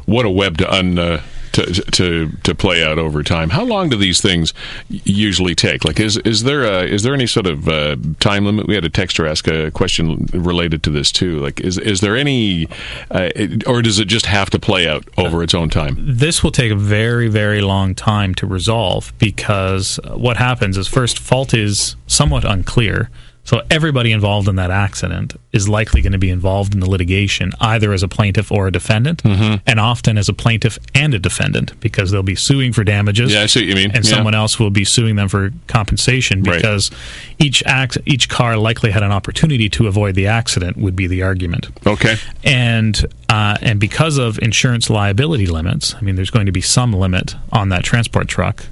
What 0.06 0.26
a 0.26 0.30
web 0.30 0.58
to 0.58 0.72
un. 0.72 0.98
Uh, 0.98 1.22
to, 1.53 1.63
to 1.91 2.29
to 2.43 2.55
play 2.55 2.84
out 2.84 2.98
over 2.98 3.24
time. 3.24 3.50
How 3.50 3.63
long 3.63 3.89
do 3.89 3.98
these 3.98 4.22
things 4.22 4.53
usually 4.89 5.55
take? 5.55 5.84
Like, 5.86 6.00
is 6.00 6.17
is 6.17 6.43
there 6.43 6.63
a, 6.63 6.84
is 6.84 7.03
there 7.03 7.13
any 7.13 7.27
sort 7.27 7.48
of 7.48 7.67
uh, 7.67 7.96
time 8.20 8.46
limit? 8.46 8.67
We 8.67 8.75
had 8.75 8.86
a 8.86 8.89
texter 8.89 9.29
ask 9.29 9.48
a 9.48 9.72
question 9.72 10.27
related 10.34 10.84
to 10.84 10.89
this 10.89 11.12
too. 11.12 11.39
Like, 11.39 11.60
is 11.62 11.77
is 11.77 12.01
there 12.01 12.15
any, 12.15 12.67
uh, 13.10 13.29
or 13.67 13.81
does 13.81 14.00
it 14.00 14.05
just 14.05 14.25
have 14.25 14.50
to 14.51 14.60
play 14.60 14.88
out 14.88 15.08
over 15.17 15.43
its 15.43 15.53
own 15.53 15.70
time? 15.70 15.96
this 16.22 16.43
will 16.43 16.51
take 16.51 16.72
a 16.72 16.75
very 16.75 17.27
very 17.27 17.62
long 17.62 17.96
time 17.96 18.36
to 18.36 18.46
resolve 18.46 19.13
because 19.17 20.00
what 20.13 20.37
happens 20.37 20.77
is 20.77 20.87
first 20.87 21.18
fault 21.20 21.53
is 21.53 21.96
somewhat 22.07 22.44
unclear 22.46 23.09
so 23.44 23.62
everybody 23.72 24.12
involved 24.12 24.48
in 24.48 24.56
that 24.56 24.70
accident 24.72 25.36
is 25.51 25.68
likely 25.68 26.01
going 26.01 26.12
to 26.14 26.20
be 26.20 26.30
involved 26.30 26.74
in 26.74 26.80
the 26.80 26.90
litigation 26.90 27.51
either 27.60 27.92
as 27.92 28.04
a 28.04 28.08
plaintiff 28.08 28.51
or 28.51 28.68
a 28.68 28.72
defendant 28.72 29.22
and 29.25 29.80
often 29.80 30.18
as 30.18 30.30
a 30.30 30.34
plaintiff 30.34 30.77
and 30.94 31.14
a 31.14 31.20
defendant 31.20 31.77
because 31.80 32.12
they'll 32.12 32.22
be 32.24 32.36
suing 32.36 32.72
for 32.72 32.84
damages 32.84 33.34
Yeah, 33.34 33.42
I 33.42 33.46
see 33.48 33.62
what 33.62 33.68
you 33.70 33.75
mean. 33.75 33.92
and 33.96 34.06
Yeah. 34.06 34.12
someone 34.16 34.36
else 34.36 34.60
will 34.60 34.70
be 34.70 34.86
suing 34.86 35.16
them 35.16 35.27
for 35.27 35.51
compensation 35.68 36.44
Right. 36.44 36.58
because 36.58 36.92
each 37.40 37.64
act 37.66 37.98
each 38.06 38.30
car 38.30 38.58
likely 38.58 38.92
had 38.92 39.04
an 39.04 39.12
opportunity 39.12 39.70
to 39.70 39.88
avoid 39.88 40.16
the 40.16 40.27
accident 40.27 40.77
would 40.77 40.96
be 40.96 41.08
the 41.08 41.24
argument 41.24 41.68
Okay. 41.86 42.18
and 42.44 43.06
uh, 43.30 43.58
and 43.62 43.80
because 43.80 44.18
of 44.18 44.38
insurance 44.40 44.90
liability 44.90 45.48
limits, 45.48 45.96
I 45.96 46.01
mean, 46.01 46.16
there's 46.16 46.30
going 46.30 46.48
to 46.48 46.51
be 46.51 46.60
some 46.60 46.92
limit 46.92 47.34
on 47.54 47.70
that 47.70 47.82
transport 47.84 48.27
truck, 48.27 48.66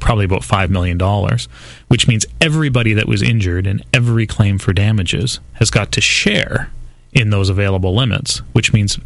probably 0.00 0.24
about 0.24 0.44
five 0.44 0.70
million 0.70 0.96
dollars, 0.98 1.46
which 1.88 2.06
means 2.08 2.26
everybody 2.40 2.92
that 2.94 3.06
was 3.08 3.22
injured 3.22 3.66
and 3.66 3.84
every 3.92 4.26
claim 4.26 4.58
for 4.58 4.72
damages 4.72 5.40
has 5.54 5.70
got 5.70 5.92
to 5.92 6.00
share 6.00 6.70
in 7.12 7.30
those 7.30 7.48
available 7.48 7.94
limits, 7.94 8.38
which 8.52 8.72
means. 8.72 8.98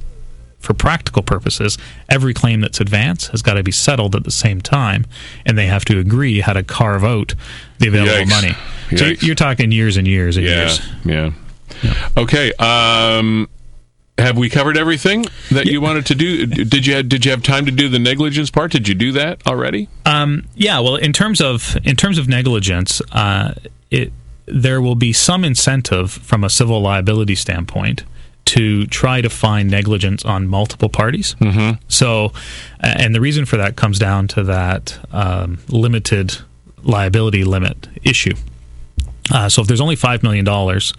For 0.60 0.74
practical 0.74 1.22
purposes, 1.22 1.78
every 2.08 2.34
claim 2.34 2.60
that's 2.62 2.80
advanced 2.80 3.28
has 3.30 3.42
got 3.42 3.54
to 3.54 3.62
be 3.62 3.70
settled 3.70 4.16
at 4.16 4.24
the 4.24 4.32
same 4.32 4.60
time, 4.60 5.06
and 5.46 5.56
they 5.56 5.66
have 5.66 5.84
to 5.84 6.00
agree 6.00 6.40
how 6.40 6.52
to 6.52 6.64
carve 6.64 7.04
out 7.04 7.36
the 7.78 7.86
available 7.86 8.24
Yikes. 8.24 8.28
money. 8.28 8.52
So 8.98 9.04
Yikes. 9.04 9.22
you're 9.22 9.36
talking 9.36 9.70
years 9.70 9.96
and 9.96 10.08
years 10.08 10.36
and 10.36 10.44
Yeah. 10.44 10.56
years. 10.56 10.80
Yeah. 11.04 11.30
yeah. 11.84 12.08
Okay. 12.16 12.52
Um, 12.54 13.48
have 14.18 14.36
we 14.36 14.50
covered 14.50 14.76
everything 14.76 15.26
that 15.50 15.66
you 15.66 15.80
wanted 15.80 16.06
to 16.06 16.14
do? 16.14 16.46
Did 16.46 16.86
you 16.86 17.02
did 17.02 17.24
you 17.24 17.30
have 17.30 17.42
time 17.42 17.64
to 17.66 17.72
do 17.72 17.88
the 17.88 17.98
negligence 17.98 18.50
part? 18.50 18.72
Did 18.72 18.88
you 18.88 18.94
do 18.94 19.12
that 19.12 19.46
already? 19.46 19.88
Um, 20.04 20.46
yeah, 20.54 20.80
well, 20.80 20.96
in 20.96 21.12
terms 21.12 21.40
of 21.40 21.76
in 21.84 21.96
terms 21.96 22.18
of 22.18 22.28
negligence, 22.28 23.00
uh, 23.12 23.54
it 23.90 24.12
there 24.46 24.80
will 24.80 24.94
be 24.94 25.12
some 25.12 25.44
incentive 25.44 26.10
from 26.10 26.42
a 26.42 26.50
civil 26.50 26.80
liability 26.80 27.34
standpoint 27.34 28.04
to 28.46 28.86
try 28.86 29.20
to 29.20 29.28
find 29.28 29.70
negligence 29.70 30.24
on 30.24 30.48
multiple 30.48 30.88
parties. 30.88 31.36
Mm-hmm. 31.38 31.82
So, 31.88 32.32
and 32.80 33.14
the 33.14 33.20
reason 33.20 33.44
for 33.44 33.58
that 33.58 33.76
comes 33.76 33.98
down 33.98 34.26
to 34.28 34.44
that 34.44 34.98
um, 35.12 35.58
limited 35.68 36.38
liability 36.82 37.44
limit 37.44 37.88
issue. 38.04 38.34
Uh, 39.30 39.50
so, 39.50 39.60
if 39.60 39.68
there's 39.68 39.82
only 39.82 39.96
five 39.96 40.22
million 40.22 40.44
dollars 40.44 40.94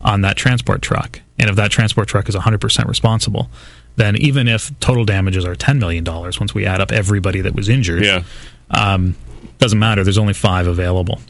on 0.00 0.22
that 0.22 0.36
transport 0.38 0.80
truck, 0.80 1.20
and 1.38 1.50
if 1.50 1.56
that 1.56 1.70
transport 1.70 2.08
truck 2.08 2.28
is 2.28 2.34
100% 2.36 2.86
responsible, 2.88 3.48
then 3.96 4.16
even 4.16 4.48
if 4.48 4.78
total 4.80 5.04
damages 5.04 5.44
are 5.44 5.54
$10 5.54 5.78
million, 5.78 6.04
once 6.04 6.54
we 6.54 6.66
add 6.66 6.80
up 6.80 6.92
everybody 6.92 7.40
that 7.40 7.54
was 7.54 7.68
injured, 7.68 8.04
Yeah. 8.04 8.22
um, 8.70 9.16
doesn't 9.58 9.78
matter. 9.78 10.02
There's 10.04 10.18
only 10.18 10.34
five 10.34 10.66
available. 10.66 11.20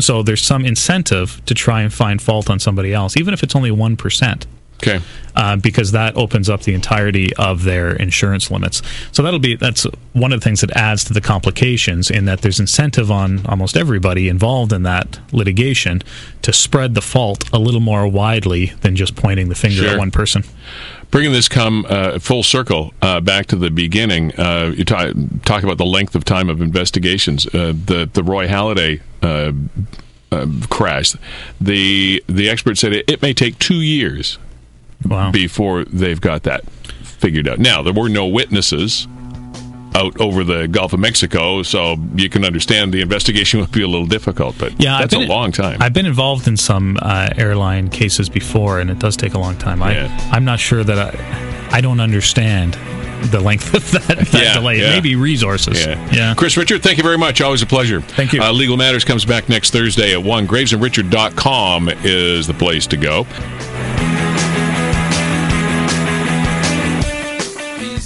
So 0.00 0.22
there's 0.22 0.42
some 0.42 0.64
incentive 0.64 1.40
to 1.46 1.54
try 1.54 1.82
and 1.82 1.92
find 1.92 2.20
fault 2.20 2.50
on 2.50 2.58
somebody 2.58 2.92
else, 2.92 3.16
even 3.16 3.32
if 3.34 3.42
it's 3.42 3.56
only 3.56 3.70
1%. 3.70 4.46
Okay. 4.82 5.00
Uh, 5.34 5.56
because 5.56 5.92
that 5.92 6.16
opens 6.16 6.48
up 6.48 6.62
the 6.62 6.74
entirety 6.74 7.34
of 7.36 7.62
their 7.62 7.90
insurance 7.94 8.50
limits. 8.50 8.82
So 9.12 9.22
that'll 9.22 9.38
be 9.38 9.54
that's 9.54 9.86
one 10.12 10.32
of 10.32 10.40
the 10.40 10.44
things 10.44 10.60
that 10.62 10.70
adds 10.76 11.04
to 11.04 11.12
the 11.12 11.20
complications 11.20 12.10
in 12.10 12.24
that 12.24 12.40
there's 12.42 12.58
incentive 12.58 13.10
on 13.10 13.46
almost 13.46 13.76
everybody 13.76 14.28
involved 14.28 14.72
in 14.72 14.82
that 14.84 15.20
litigation 15.32 16.02
to 16.42 16.52
spread 16.52 16.94
the 16.94 17.00
fault 17.02 17.48
a 17.52 17.58
little 17.58 17.80
more 17.80 18.06
widely 18.08 18.66
than 18.80 18.96
just 18.96 19.14
pointing 19.14 19.48
the 19.48 19.54
finger 19.54 19.82
Sure. 19.82 19.90
at 19.90 19.98
one 19.98 20.10
person. 20.10 20.42
Bringing 21.10 21.32
this 21.32 21.48
come 21.48 21.86
uh, 21.88 22.18
full 22.18 22.42
circle 22.42 22.92
uh, 23.00 23.20
back 23.20 23.46
to 23.46 23.56
the 23.56 23.70
beginning, 23.70 24.32
uh, 24.38 24.74
you 24.76 24.84
talk, 24.84 25.14
talk 25.44 25.62
about 25.62 25.78
the 25.78 25.86
length 25.86 26.14
of 26.14 26.24
time 26.24 26.48
of 26.50 26.60
investigations. 26.60 27.46
Uh, 27.46 27.72
the 27.86 28.10
the 28.12 28.22
Roy 28.22 28.46
Halladay 28.48 29.00
uh, 29.22 29.52
uh, 30.34 30.46
crash, 30.68 31.14
the 31.60 32.22
the 32.26 32.48
expert 32.50 32.76
said 32.76 32.92
it, 32.92 33.08
it 33.08 33.22
may 33.22 33.32
take 33.32 33.58
two 33.58 33.80
years 33.80 34.38
Wow. 35.04 35.30
before 35.30 35.84
they've 35.84 36.20
got 36.20 36.42
that 36.44 36.68
figured 36.70 37.48
out. 37.48 37.58
Now 37.58 37.82
there 37.82 37.92
were 37.92 38.08
no 38.08 38.26
witnesses 38.26 39.06
out 39.94 40.20
over 40.20 40.44
the 40.44 40.68
Gulf 40.68 40.92
of 40.92 41.00
Mexico, 41.00 41.62
so 41.62 41.96
you 42.14 42.28
can 42.28 42.44
understand 42.44 42.92
the 42.92 43.00
investigation 43.00 43.58
would 43.60 43.72
be 43.72 43.82
a 43.82 43.88
little 43.88 44.06
difficult. 44.06 44.56
But 44.58 44.80
Yeah, 44.80 44.98
that's 45.00 45.14
a 45.14 45.18
long 45.20 45.50
time. 45.50 45.80
I've 45.82 45.92
been 45.94 46.06
involved 46.06 46.46
in 46.46 46.56
some 46.56 46.98
uh, 47.00 47.30
airline 47.36 47.88
cases 47.88 48.28
before, 48.28 48.80
and 48.80 48.90
it 48.90 48.98
does 48.98 49.16
take 49.16 49.34
a 49.34 49.38
long 49.38 49.56
time. 49.56 49.82
I 49.82 50.06
I'm 50.30 50.44
not 50.44 50.60
sure 50.60 50.84
that 50.84 50.98
I, 51.14 51.76
I 51.78 51.80
don't 51.80 52.00
understand 52.00 52.74
the 53.32 53.40
length 53.40 53.74
of 53.74 53.90
that, 53.92 54.18
that 54.30 54.32
Yeah, 54.42 54.52
delay. 54.54 54.80
yeah. 54.80 54.90
Maybe 54.90 55.16
resources. 55.16 55.84
Yeah. 55.84 56.12
yeah. 56.12 56.34
Chris 56.36 56.56
Richard, 56.56 56.82
thank 56.84 56.98
you 56.98 57.02
very 57.02 57.18
much. 57.18 57.40
Always 57.40 57.62
a 57.62 57.66
pleasure. 57.66 58.00
Thank 58.00 58.32
you. 58.32 58.40
Uh, 58.42 58.52
Legal 58.52 58.76
Matters 58.76 59.04
comes 59.04 59.24
back 59.24 59.48
next 59.48 59.72
Thursday 59.72 60.12
at 60.12 60.22
1. 60.22 60.46
Gravesandrichard.com 60.46 61.88
is 62.04 62.46
the 62.46 62.54
place 62.54 62.86
to 62.88 62.96
go. 62.96 63.26